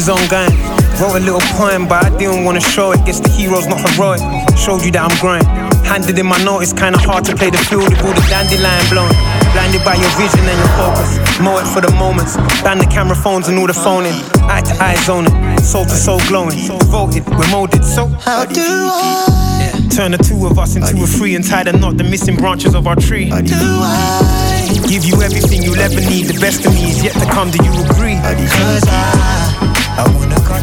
[0.00, 0.56] is ongoing.
[0.96, 3.04] Wrote a little poem, but I didn't wanna show it.
[3.04, 4.20] Guess the hero's not heroic.
[4.56, 5.44] Showed you that I'm growing.
[5.84, 9.16] Handed in my notice, kinda hard to play the field with all the dandelion blowing.
[9.52, 11.10] Blinded by your vision and your focus.
[11.40, 12.36] Mow it for the moments.
[12.64, 14.16] Ban the camera phones and all the phoning.
[14.48, 15.34] Eye to eye zoning.
[15.58, 16.56] Soul to soul glowing.
[16.56, 17.84] So devoted, we're molded.
[17.84, 19.50] So how do I?
[19.90, 22.74] Turn the two of us into a three and tie the knot, the missing branches
[22.74, 23.28] of our tree.
[23.28, 24.40] How Do I?
[24.88, 26.26] Give you everything you'll ever need.
[26.26, 27.50] The best of me is yet to come.
[27.50, 28.16] Do you agree?
[28.16, 29.12] Cause I,
[29.46, 29.49] I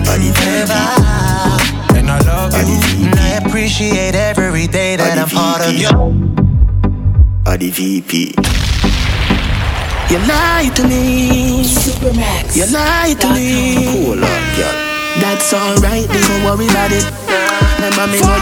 [0.07, 1.97] wanna cut you.
[1.97, 3.07] And I love you.
[3.07, 5.89] And I appreciate every day that I'm part of you.
[7.45, 8.35] Adi VP.
[10.09, 11.63] You lie to me.
[11.63, 12.55] Supamaks.
[12.55, 14.05] You lie to me.
[14.05, 14.75] Cool up, girl.
[15.19, 17.05] That's alright, don't worry about it.
[17.75, 18.41] Remember me know.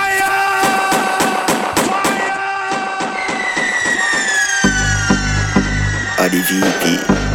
[6.19, 6.83] Adi VP.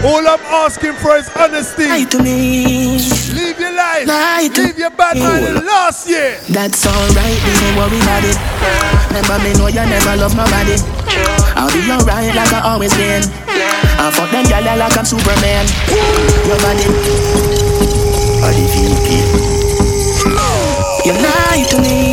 [0.06, 1.88] All I'm asking for is honesty.
[1.88, 3.19] Lie to me.
[3.50, 4.06] Live your life.
[4.06, 6.38] Lie to Live your bad mind last year.
[6.50, 8.38] That's alright, don't worry about it.
[9.10, 10.78] Remember me know you never love nobody.
[11.58, 13.26] I'll be alright like I always been.
[13.98, 15.66] I fuck them gyal like I'm Superman.
[16.46, 16.86] Your body.
[18.46, 19.18] Adi VP.
[21.02, 22.09] You lie to me.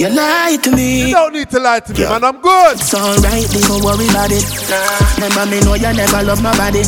[0.00, 1.08] You lie to me.
[1.08, 2.24] You don't need to lie to me, man.
[2.24, 2.80] I'm good.
[2.80, 4.48] It's alright, don't worry about it.
[4.72, 5.28] Nah.
[5.28, 6.80] Remember me know you never love nobody.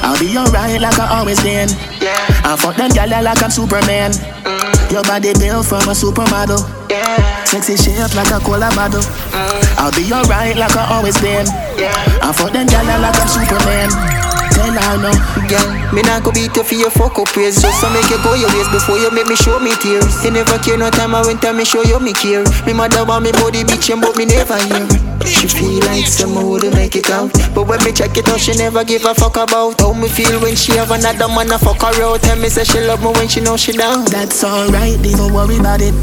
[0.00, 1.68] I'll be alright like I always been.
[2.00, 2.16] Yeah.
[2.48, 4.12] I fuck them gyal like I'm Superman.
[4.48, 4.90] Mm.
[4.90, 6.64] Your body built from a supermodel.
[6.88, 7.44] Yeah.
[7.44, 9.04] Sexy shape like a cola bottle.
[9.36, 9.76] Mm.
[9.76, 11.44] I'll be alright like I always been.
[11.76, 11.92] Yeah.
[12.24, 14.19] I fuck them gyal like I'm Superman.
[14.60, 15.12] Tell her no.
[15.48, 17.62] Girl, me not go beat you for your fuck up ways.
[17.62, 20.22] Just to make you go your ways before you make me show me tears.
[20.22, 22.44] You never care no time I went time me show you me care.
[22.66, 26.64] Me mother want me body bitchin' but me never hear She feel like someone would
[26.74, 29.80] make it out But when me check it out she never give a fuck about
[29.80, 32.64] How me feel when she have another man a fuck her out Tell me say
[32.64, 35.94] she love me when she know she down That's alright, don't worry about it.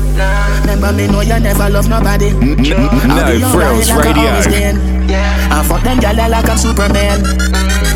[0.61, 2.29] Remember me know you never love nobody.
[2.31, 2.69] I'll be
[3.39, 4.29] No alright Frills like I Radio.
[4.29, 4.77] always been.
[5.09, 7.21] I fuck them gyal like I'm Superman.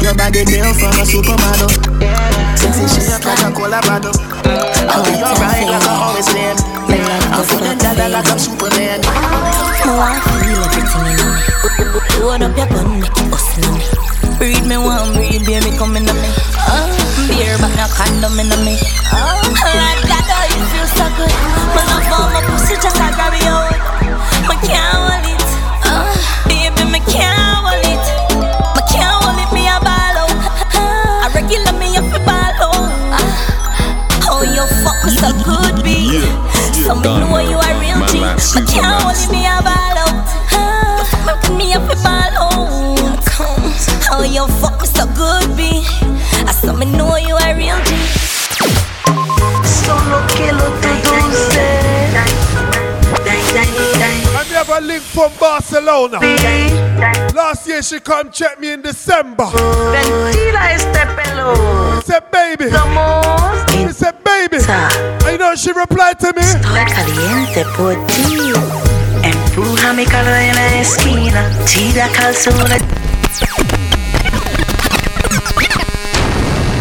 [0.02, 1.70] Your body built from a supermodel.
[2.58, 4.14] Sexy shape like a cola bottle.
[4.90, 6.58] I'll be alright like I always been.
[7.34, 9.02] I fuck them gyal like I'm Superman.
[11.62, 13.86] Load up your gun, make it hustle on me.
[14.42, 16.30] Read me one, read baby, come in me.
[16.66, 16.90] Oh,
[17.30, 18.82] beer, but no condom in on me.
[19.14, 19.42] Oh,
[19.78, 21.30] like that, oh, you feel so good.
[21.78, 23.70] My love for my pussy, just like grab it out.
[24.50, 25.46] Me can't hold it.
[25.86, 26.10] Oh,
[26.50, 28.06] baby, me can't hold it.
[28.74, 30.34] Me can't hold it, me a ball out.
[30.74, 32.90] I regular me up a ball out.
[34.34, 36.26] Oh, you fuck me so good, B.
[36.82, 38.18] So me know you a real G.
[38.18, 39.91] Me can't hold it, me a ball
[46.82, 47.96] me know you are real G.
[49.64, 50.90] Solo que lo te
[54.34, 56.20] And we have a link from Barcelona.
[57.36, 59.46] Last year she come check me in December.
[59.46, 61.56] Ventila este pelo.
[61.98, 62.66] He said, baby.
[62.66, 64.58] He said, baby.
[64.68, 66.42] And you know she replied to me?
[66.42, 68.54] Estoy caliente por ti.
[69.24, 72.78] Empuja mi carro en la esquina, tira calzona.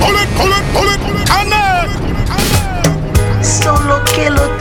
[0.01, 1.01] Pull it, pull it, pull it,
[3.45, 4.57] Solo que lo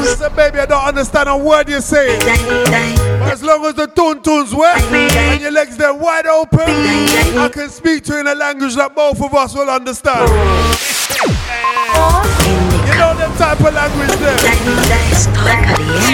[0.00, 2.18] Listen, baby, I don't understand a word you say.
[2.18, 7.48] But as long as the tune tunes wet and your legs they're wide open, I
[7.52, 10.28] can speak to you in a language that both of us will understand.
[12.86, 14.36] You know type of language there.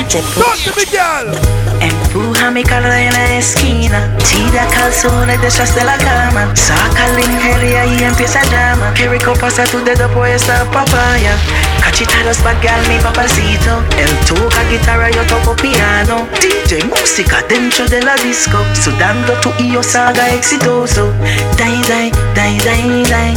[0.09, 1.70] Talk to me, girl.
[2.13, 7.87] Empuja mi carro en la esquina, tira calzones detrás de la cama, saca la ingeria
[7.87, 8.93] y empieza llama.
[8.95, 11.37] Qué rico pasa tu dedo por esta papaya.
[11.81, 16.27] Cachita los bagal mi papacito, él toca guitarra yo toco piano.
[16.41, 21.13] DJ música dentro de la disco, sudando tú y yo salga exitoso.
[21.57, 23.37] Dai dai dai dai dai,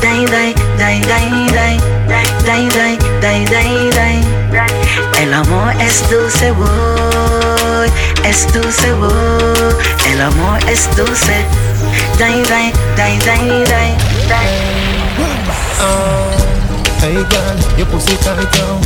[0.00, 1.80] dai dai dai dai dai,
[2.44, 4.40] dai dai dai dai dai.
[5.22, 6.52] El amor es dulce,
[7.80, 7.90] boy,
[8.24, 9.10] es dulce, boy.
[10.06, 11.44] El amor es dulce.
[12.18, 13.96] Dai dai dai dai dai
[14.28, 14.48] dai.
[17.00, 18.80] Hey girl, your pussy tight down.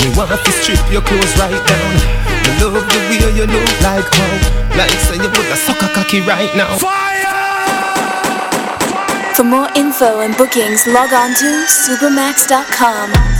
[0.00, 1.92] Me wanna fi strip your clothes right down.
[2.42, 6.20] Me love the way you look like how, like say you put a sucker cocky
[6.20, 6.76] right now.
[6.76, 7.28] Fire!
[9.34, 13.39] For more info and bookings, log on to supamaks.com.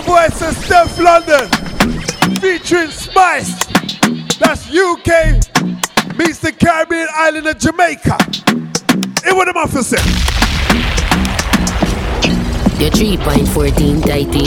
[0.00, 1.48] the voice of Stefflon Don
[2.36, 3.66] featuring Spice.
[4.38, 5.42] That's UK
[6.16, 8.16] meets the Caribbean island of Jamaica.
[9.26, 9.98] It what them officer.
[12.78, 14.44] Your 3.14 tighty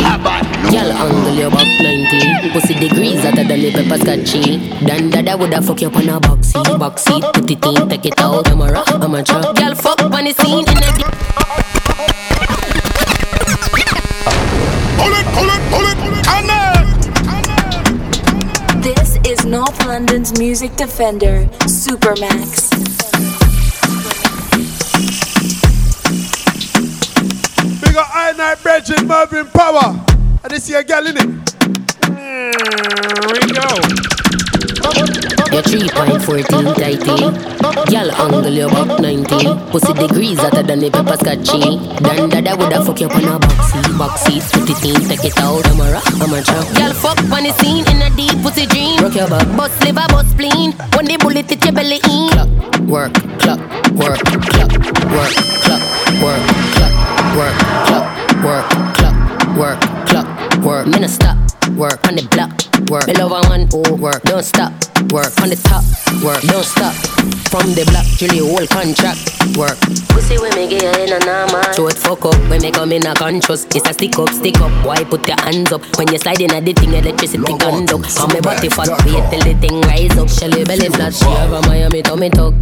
[0.72, 5.62] Girl angle your back 90 Pussy degrees hotter than the pepper scotchy Dan dada woulda
[5.62, 8.48] fuck you up on a box seat Box seat, put it in, take it out
[8.48, 11.61] I'm a rock, I'm a truck Girl fuck on the scene
[15.02, 16.50] in a Pull it, pull it, pull it, and
[18.84, 22.70] This is North London's music defender, Supamaks.
[27.82, 30.06] Big up I Night Bridget, Mervyn Power.
[30.44, 31.30] And this here girl in it.
[32.06, 32.52] Here
[33.32, 35.31] we go.
[35.52, 37.28] Your 3.14 tighty
[37.92, 41.76] Girl angle your back 90 Pussy degrees hotter than the pepper scotchy.
[42.00, 45.10] Dan dada woulda fuck you up on a box seat Box seat, put it in,
[45.10, 46.68] take it out I'm a rock, I'm a truck.
[46.80, 49.04] Girl fuck on the scene in a deep pussy dream.
[49.04, 50.72] Rock your back Bust liver, bust spleen.
[50.96, 52.50] When the bullet hit your belly in Clock,
[52.88, 53.60] work, clock,
[54.00, 54.72] work, clock,
[55.12, 55.36] work,
[55.68, 55.84] clock,
[56.24, 56.42] work,
[56.80, 56.94] clock,
[57.36, 57.56] work,
[57.92, 58.08] clock,
[58.40, 59.16] work, clock,
[59.60, 60.28] work, clock,
[60.64, 60.88] work.
[60.88, 61.36] Me stop,
[61.78, 62.06] work.
[62.08, 62.52] On the block,
[62.90, 63.08] work.
[63.08, 64.74] Me love a one, oh, work, don't stop
[65.10, 65.34] Work.
[65.42, 65.84] On the top,
[66.24, 66.94] work, don't stop.
[67.50, 69.20] From the block, till the whole contract
[69.60, 69.76] Work.
[70.14, 73.06] Pussy when me get in a normal Show it fuck up, when me come in
[73.06, 75.84] a conscious It's a stick up, stick up, why put your hands up?
[75.98, 79.44] When you slide in a the thing, electricity conduct Come me body fat, wait till
[79.44, 80.30] the thing rise up.
[80.30, 82.54] Shelly belly flat, she have a Miami tummy tuck.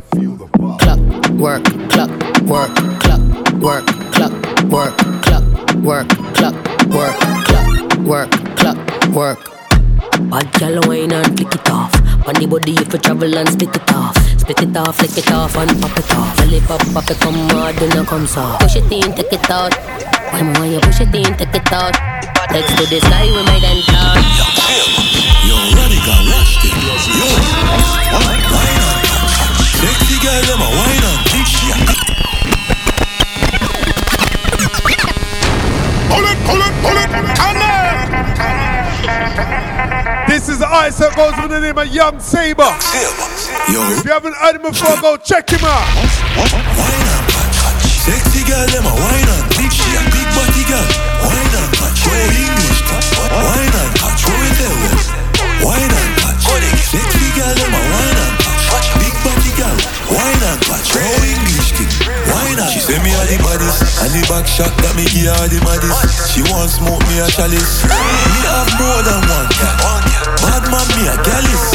[0.82, 1.00] Clock,
[1.38, 2.10] work, clock,
[2.50, 2.74] work,
[3.04, 3.22] clock,
[3.62, 3.86] work,
[4.16, 4.34] clock,
[4.74, 5.44] work, clock,
[5.86, 6.56] work, clock,
[6.90, 7.14] work,
[7.46, 7.68] clock,
[8.10, 8.78] work, clock,
[9.16, 9.40] work
[10.28, 11.96] Bad gal wine and flick it off.
[12.28, 14.16] On the body if you travel and split it off.
[14.38, 16.36] Split it off, flick it off and pop it off.
[16.38, 18.62] Belly pop, pop it come hard, then it come soft.
[18.62, 19.74] Push it in, take it out.
[20.30, 21.96] Why me when you push it in, take it out.
[22.52, 24.20] Next to the sky we made and talk.
[25.48, 26.76] Yo, radical, watch this.
[27.16, 27.32] Yo,
[28.52, 29.00] wine on.
[29.80, 31.18] Sexy girl, them a wine on.
[31.32, 31.80] Big shit.
[36.12, 37.79] Pull it, pull it, pull it, and
[40.28, 42.70] This is the ice that goes with the name of Young Saber.
[43.72, 43.82] Yo.
[43.96, 45.88] If you haven't heard him before, go check him out.
[48.04, 49.44] Sexy girl, them a wine on.
[49.56, 50.88] Big shit, big body girl.
[51.24, 51.98] Wine on, touch.
[52.02, 52.80] Show English.
[53.30, 54.20] Wine on, touch.
[54.20, 55.14] Show it there, West.
[55.62, 56.42] Wine on, touch.
[56.90, 58.32] Sexy girl, them a wine on.
[58.68, 58.90] Touch.
[59.00, 59.78] Big body girl.
[60.10, 60.90] Wine on, touch.
[60.90, 62.70] Show English Wine on.
[62.70, 65.60] She say me a the baddest, and the back shot that me give her the
[65.66, 66.30] maddest.
[66.32, 67.86] She want smoke me a chalice.
[67.86, 69.78] Me have more than one cat.
[70.40, 71.66] Bad man, me a gallus.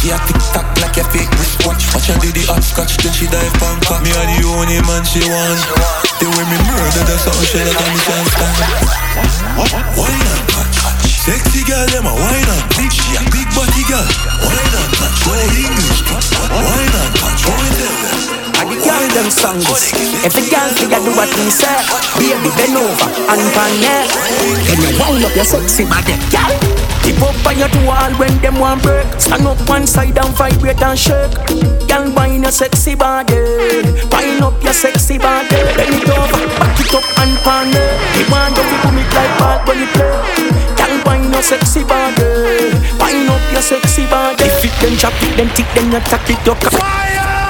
[0.00, 1.82] She a tick tock like a fake wristwatch.
[1.94, 4.02] Watch her do the hot scotch, then she dive on cock.
[4.04, 5.60] Me a the only man she want.
[6.20, 8.56] The way me murder, that's something she like me can't stand.
[9.14, 10.76] And touch.
[11.24, 14.04] Sexy girl, them a wine and big she a big body girl.
[14.44, 15.24] Wine and touch.
[15.24, 16.04] Go English.
[16.52, 17.40] Wine and touch.
[17.48, 19.66] Wine and I the girl them songs.
[20.24, 21.74] Every girl figure do what we say.
[22.18, 24.08] Baby, bend over and pan neck.
[24.66, 26.52] Can you wind up your sexy body, girl?
[27.02, 29.06] Tip up on your wall when them want break.
[29.20, 31.34] Stand up one side and vibrate and shake.
[31.88, 33.36] Girl, wind your sexy body.
[34.12, 35.60] Wind up your sexy body.
[35.76, 37.94] Bend it over, back it up and pan it.
[38.16, 40.64] You want to do me like ball when you play.
[41.04, 42.24] Wind your sexy body.
[42.98, 44.44] Wind up your sexy body.
[44.44, 47.43] If it then chop it, then tick, then you tack it up.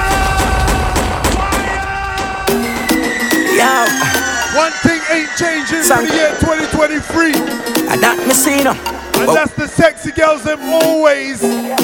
[3.65, 7.33] One thing ain't changing for the year 2023.
[7.89, 8.77] And that me see now.
[9.17, 9.33] And oh.
[9.33, 11.39] that's the sexy girls them always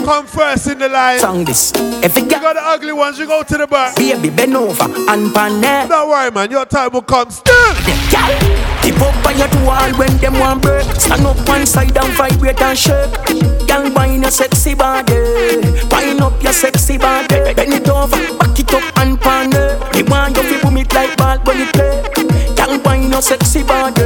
[0.05, 1.19] come first in the line.
[1.19, 1.71] Song this.
[2.03, 3.95] If it you got the ugly ones, you go to the back.
[3.95, 5.87] Baby, bend over and pan there.
[5.87, 6.51] Don't worry, man.
[6.51, 7.55] Your time will come still.
[8.81, 10.83] Tip up on your wall when them want break.
[10.99, 13.67] Stand up one side and vibrate and shake.
[13.67, 15.13] Girl, wind your sexy body.
[15.91, 17.53] Wind up your sexy body.
[17.53, 19.95] Bend it over, back it up and pan it.
[19.95, 22.30] Me want you to boom it like ball when you play.
[23.21, 24.01] Girl, wind your sexy body.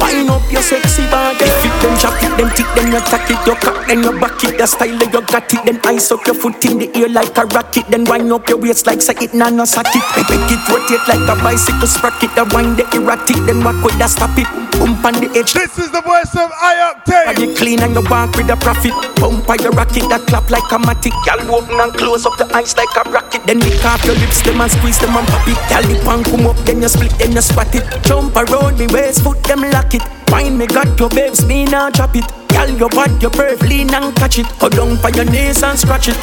[0.00, 1.44] Wind up your sexy body.
[1.44, 3.38] If it then chop it, then tick, then you tack it.
[3.46, 4.58] You cock, then you back it.
[4.58, 5.64] The style you got it.
[5.64, 7.86] Then ice up your foot in the air like a rocket.
[7.88, 10.02] Then wind up your waist like say it nano socket.
[10.16, 12.34] Make it rotate like a bicycle sprocket.
[12.34, 13.36] The wind the erratic.
[13.46, 14.50] Then walk with that stop it.
[14.78, 15.52] Bump on the edge.
[15.52, 17.26] This is the voice of I-Octane.
[17.30, 18.92] And you clean and you walk with a profit.
[19.22, 21.14] Bump on your rocket that clap like a matic.
[21.22, 23.46] Girl open and close up the eyes like a rocket.
[23.46, 25.58] Then lick off your lips, them and squeeze them and pop it.
[25.70, 27.86] Girl lip and come up, then you split, then you spot it.
[28.02, 30.02] Jump around me waist, foot them lock it.
[30.28, 32.24] Find me got your babes, me now drop it.
[32.48, 34.46] Girl, your body, your perf, lean and catch it.
[34.58, 36.16] Go down for your knees and scratch it.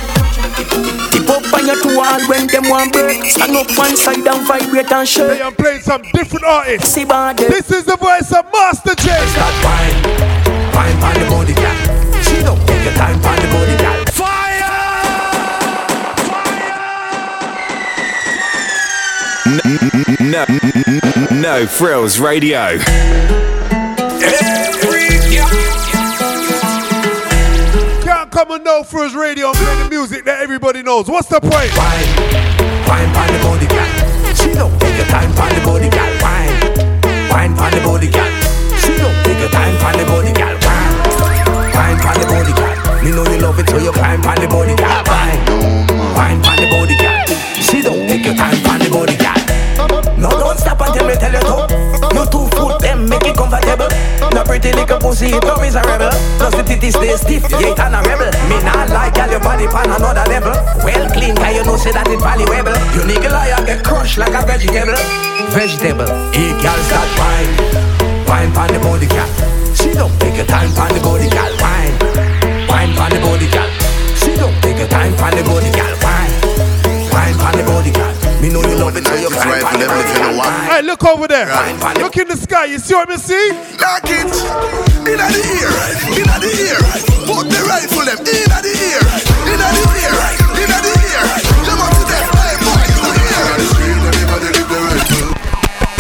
[1.11, 3.23] Tip up on your two wall when them want break.
[3.25, 5.37] Stand up one side and vibrate and shake.
[5.37, 6.89] Hey, I'm playing some different artists.
[6.89, 7.45] See body.
[7.45, 9.09] This is the voice of Master J.
[9.09, 9.97] Start wine,
[10.73, 12.21] wine on the body, girl.
[12.23, 13.98] She don't take your time on the body, girl.
[19.49, 20.45] No,
[21.31, 22.77] no frills radio.
[28.05, 31.09] Can't come on No Frills Radio and play the music that everybody knows.
[31.09, 31.73] What's the point?
[31.73, 32.05] Wine,
[32.85, 33.89] wine on the body, girl.
[34.37, 36.13] She don't take your time on the body, girl.
[36.21, 36.53] Wine,
[37.33, 38.29] wine on the body, girl.
[38.77, 40.53] She don't take your time on the body, girl.
[40.61, 40.93] Wine,
[41.73, 42.77] wine on the body, girl.
[43.01, 45.01] Me know you love it, so you climb on the body, girl.
[45.09, 45.41] Wine,
[46.13, 47.25] wine on the body, girl.
[47.57, 49.28] She don't take your time on the body, girl.
[51.09, 51.55] Me tell you to.
[52.13, 53.89] You two foot them, make it comfortable.
[54.29, 56.13] No pretty little pussy, it always a rebel.
[56.37, 58.29] Plus the titties stay stiff, you ain't a rebel.
[58.45, 60.53] Me not like girl, your body pan another level.
[60.85, 62.77] Well clean, guy, you know say that it valuable.
[62.93, 64.97] You nigga liar get crushed like a vegetable.
[65.49, 67.51] Vegetable, hey girl start wine,
[68.29, 69.29] wine pan the body cat.
[69.73, 71.49] She don't take your time pan the body cat.
[71.57, 71.95] Wine,
[72.69, 73.69] wine pan the body cat.
[74.13, 75.89] She don't take your time pan the body cat.
[76.05, 76.28] Wine,
[77.19, 78.15] wine pan the body cat.
[78.41, 80.71] Me know you love it, so you climb pan the body cat.
[80.71, 81.51] Hey, look over there.
[81.99, 82.65] Look in the sky.
[82.65, 83.51] You see what I see?
[83.79, 84.31] Lock it
[85.09, 85.71] inna the ear,
[86.15, 86.79] inna the ear.
[87.27, 89.03] Put the rifle them inna the ear,
[89.51, 90.15] inna the ear,
[90.63, 91.25] inna the ear.
[91.65, 93.43] Jump up to them, hey boy, you know here.
[93.43, 95.29] Inna the street, everybody lift the rifle.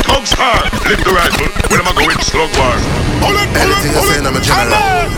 [0.07, 1.49] Thugs hard, lift the rifle.
[1.69, 2.19] Where am I going?
[2.21, 2.88] Slug war.
[3.23, 4.23] Hold it, hold it, Anything you hold say.
[4.23, 5.09] I'm a general.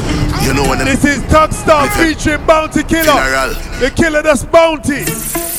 [0.46, 3.06] You know when them This is Tug Star featuring Bounty Killer.
[3.06, 3.54] General.
[3.80, 5.06] The killer that's Bounty.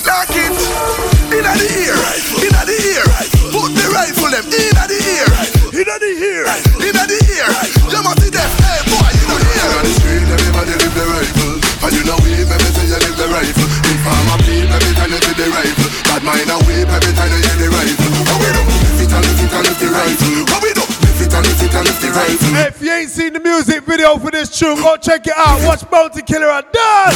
[0.06, 1.96] Lock it inna the ear,
[2.44, 3.06] inna the ear.
[3.52, 5.28] Put the rifle them inna the ear,
[5.72, 6.44] inna the ear,
[6.84, 7.48] inna the ear.
[7.88, 9.64] Jump up to them, hey boy, you know here.
[9.64, 11.56] Inna the street, everybody lift the rifle.
[11.82, 13.68] And you know we, every time you lift the rifle.
[13.90, 15.90] If I'm a beat, every time you see the rifle.
[16.06, 18.12] Bad mind a whip, every time you hear the rifle.
[18.28, 18.62] What we do?
[18.62, 20.42] Lift it and lift it and lift the rifle.
[20.52, 20.71] What we
[21.72, 21.80] do?
[21.80, 22.66] Lift it and lift it and lift the rifle.
[22.68, 25.64] If you ain't seen the music video for this tune, go check it out.
[25.66, 27.14] Watch Bounty Killer and done.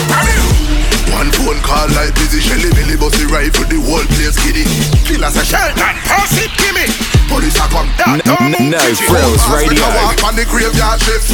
[1.15, 4.67] One phone call like busy Shelly Billy Bossy rifle the whole place giddy
[5.07, 6.85] Killers a Shelton, pass it, gimme
[7.31, 9.81] Police a come down, N- n- no frills radio.
[9.97, 11.31] walk on the graveyard shift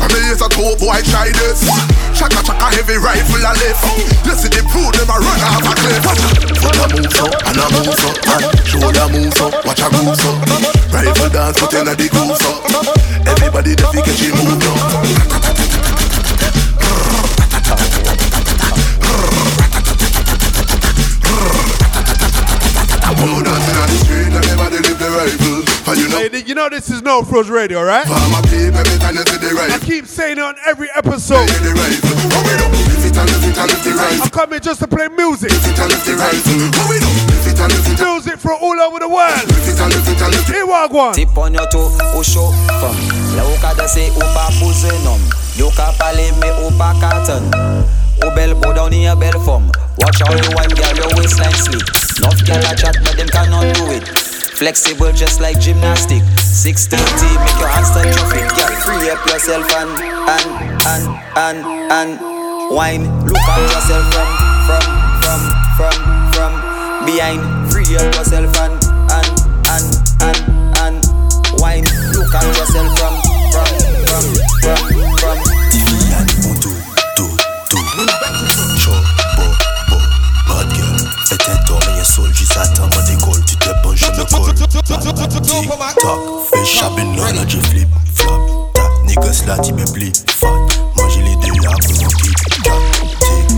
[0.00, 1.66] I it's a two boy try this.
[2.14, 3.82] Chaka chaka heavy rifle a lift.
[4.26, 6.38] You see the food, them a run off a cliff.
[6.58, 10.16] Foot a move so, and a move so and Shoulder move so, watch a move
[10.16, 10.30] so
[10.92, 12.50] Rifle dance, put in a the groove so
[13.26, 15.07] Everybody the fi catch him move so
[25.88, 28.06] And you know Hey, you know this is No Frills Radio, right?
[28.06, 31.48] Farmer peep every time you see the I keep saying it on every episode.
[31.64, 32.68] the rifle What we do?
[32.92, 35.48] Lift it and lift it and lift the rifle I'm coming just to play music.
[35.48, 37.08] Lift it and lift the rifle What we do?
[37.32, 39.40] Lift it and lift it and Music from all over the world.
[39.48, 41.12] lift it and lift it and lift it Here, Wagwan.
[41.16, 42.52] Tip on your toe, oh, ou chaud
[42.84, 43.00] femme
[43.32, 45.16] Là ou ka danse ou pa pouze nom
[45.56, 47.48] Yo ka pale me ou pa katon
[48.26, 51.56] Ou bel bow down in a bel form Watch how you wipe girl your waistline
[51.56, 51.86] slick
[52.20, 54.04] Nuff girl a chat but them cannot do it
[54.58, 56.20] Flexible just like gymnastic.
[56.42, 56.98] 630,
[57.46, 58.50] make your hands touch your feet.
[58.58, 59.94] Girl, free up yourself and
[60.26, 60.46] and
[60.82, 61.04] and
[61.38, 61.58] and
[61.94, 62.10] and
[62.74, 63.06] wine.
[63.22, 64.26] Look at yourself from
[64.66, 64.82] from
[65.22, 65.40] from
[65.78, 65.94] from
[66.34, 66.52] from
[67.06, 67.70] behind.
[67.70, 68.82] Free up yourself and
[69.14, 69.30] and
[69.70, 69.86] and
[70.26, 70.38] and
[70.82, 71.06] and
[71.62, 71.86] wine.
[72.18, 73.14] Look at yourself from
[73.54, 73.70] from
[74.10, 74.26] from
[74.58, 74.82] from
[75.22, 75.38] from.
[77.14, 77.36] Dos,
[77.70, 78.47] dos, dos.
[82.08, 83.44] Soul, juste attends, moi décolle.
[83.46, 84.54] Tu te penches, je me colle.
[84.54, 86.18] Tac,
[86.50, 88.72] fais chabine, là, là, je flip, flop.
[88.74, 90.48] Ta niggas là, tu me plie, fat.
[90.96, 92.36] Manger les deux, là, pour mon kick.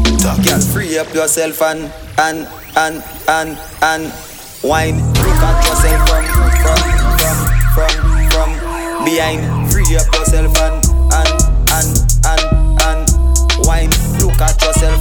[0.02, 0.40] Tic, tac.
[0.42, 2.46] Girl, free up yourself and and
[2.76, 4.10] and and and
[4.62, 4.98] wine.
[5.14, 6.24] Look at yourself from
[6.64, 6.80] from
[7.18, 7.38] from
[7.74, 7.92] from
[8.30, 9.70] from behind.
[9.70, 11.32] Free up yourself and and
[11.72, 11.90] and
[12.26, 12.42] and
[12.82, 13.06] and
[13.66, 13.90] wine.
[14.18, 14.99] Look at yourself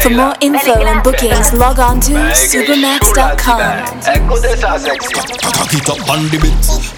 [0.00, 3.60] For more info and bookings, log on to supermax.com.
[4.14, 5.12] Écoutez ça, sexy.
[5.12, 6.54] Cock it up on the beat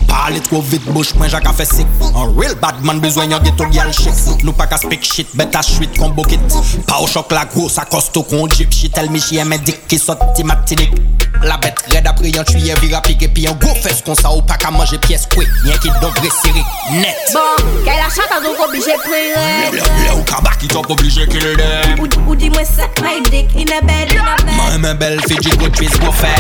[0.07, 1.87] Parle trop vite, bouche moi Jacques a fait sick.
[2.15, 4.13] Un real bad man besoin yon ghetto gal shit
[4.45, 6.41] Nous pas qu'à speak shit, bête à chuit qu'on bucket
[6.87, 9.99] Pas au choc la grosse, à costo qu'on jeep Shit elle michi un dick qui
[9.99, 10.91] saute ti matidik
[11.43, 13.33] La bête raide après yon tuyé vira pique.
[13.33, 15.49] Puis un gros fesse qu'on ça ou pas qu'à manger pièce quick.
[15.65, 16.63] Y'en qui devrait serrer
[16.93, 17.17] net.
[17.33, 19.81] Bon, qu'elle donc obligé de prier.
[20.13, 20.19] Le
[20.79, 21.99] ou obligé kill them.
[22.01, 22.63] Ou, ou dis-moi
[23.03, 24.55] my dick in a bed, in a bed.
[24.55, 26.33] Moi même belle fille du good twist go fast.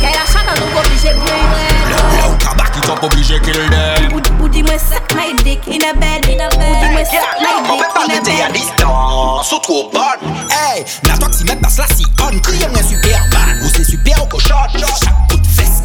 [0.00, 4.12] Qu'elle a chante donc obligé de kaba qui t'op obligé kill them.
[4.12, 6.68] Ou, ou dis-moi ça, my dick in a bed, in a bed.
[6.68, 8.52] Ou dis-moi ça, my dick in a bed.
[8.52, 10.48] distance, ou trop bonne.
[10.50, 13.84] Hey, la toi qui met dans cela si on Criez moi super bad, ou c'est
[13.84, 15.67] super au cochon Chaque coup de fesse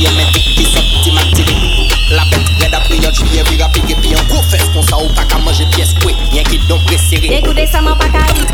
[0.00, 1.56] un dick qui saute ti matidik
[2.10, 5.08] La bête raide après yon tuyé vira pique Puis un gros fesse qu'on ça ou
[5.14, 8.46] pas qu'à manger pièce quick Y'en qui devrait serrer Écoutez ça, mon pacaille.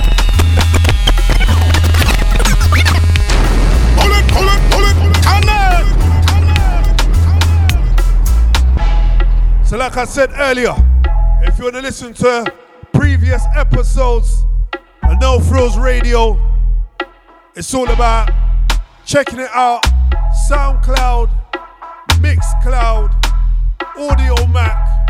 [3.97, 5.85] Pull it, pull it, pull it, cannon.
[9.65, 10.75] So, like I said earlier,
[11.43, 12.53] if you want to listen to
[12.93, 14.45] previous episodes
[15.09, 16.37] of No Frills Radio,
[17.55, 18.31] it's all about
[19.05, 19.85] checking it out.
[20.49, 21.29] SoundCloud,
[22.23, 23.13] Mixcloud,
[23.99, 25.07] Audiomack,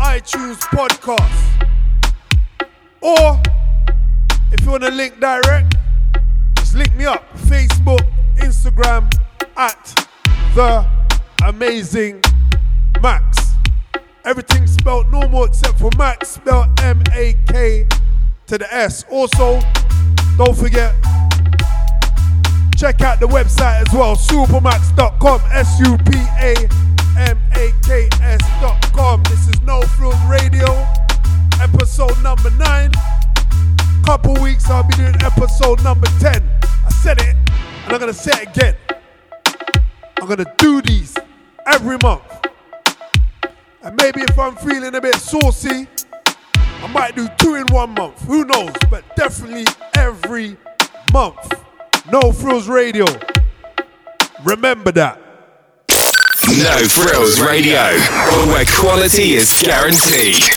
[0.00, 1.68] iTunes Podcast.
[3.00, 3.40] Or
[4.50, 5.76] if you want to link direct,
[6.56, 7.22] just link me up.
[7.36, 8.02] Facebook,
[8.38, 9.16] Instagram
[9.56, 10.08] at
[10.56, 10.84] the
[11.46, 12.20] amazing
[12.94, 13.52] Maks.
[14.24, 17.86] Everything spelled normal except for Maks, spelled M A K
[18.48, 19.04] to the S.
[19.08, 19.60] Also,
[20.36, 20.96] don't forget,
[22.76, 26.54] check out the website as well, supamaks.com, S U P A
[27.30, 29.22] M A K S.com.
[29.24, 30.66] This is No Frills Radio,
[31.60, 32.90] episode number nine.
[34.04, 36.42] Couple weeks, I'll be doing episode number 10.
[36.62, 37.36] I said it,
[37.84, 38.76] and I'm gonna say it again.
[40.20, 41.16] I'm gonna do these
[41.66, 42.22] every month.
[43.82, 45.86] And maybe if I'm feeling a bit saucy,
[46.56, 48.20] I might do two in one month.
[48.22, 48.72] Who knows?
[48.90, 49.66] But definitely
[49.96, 50.56] every
[51.12, 51.63] month.
[52.10, 53.06] No Frills Radio.
[54.44, 55.18] Remember that.
[56.58, 57.80] No Frills Radio,
[58.52, 60.53] where quality is guaranteed.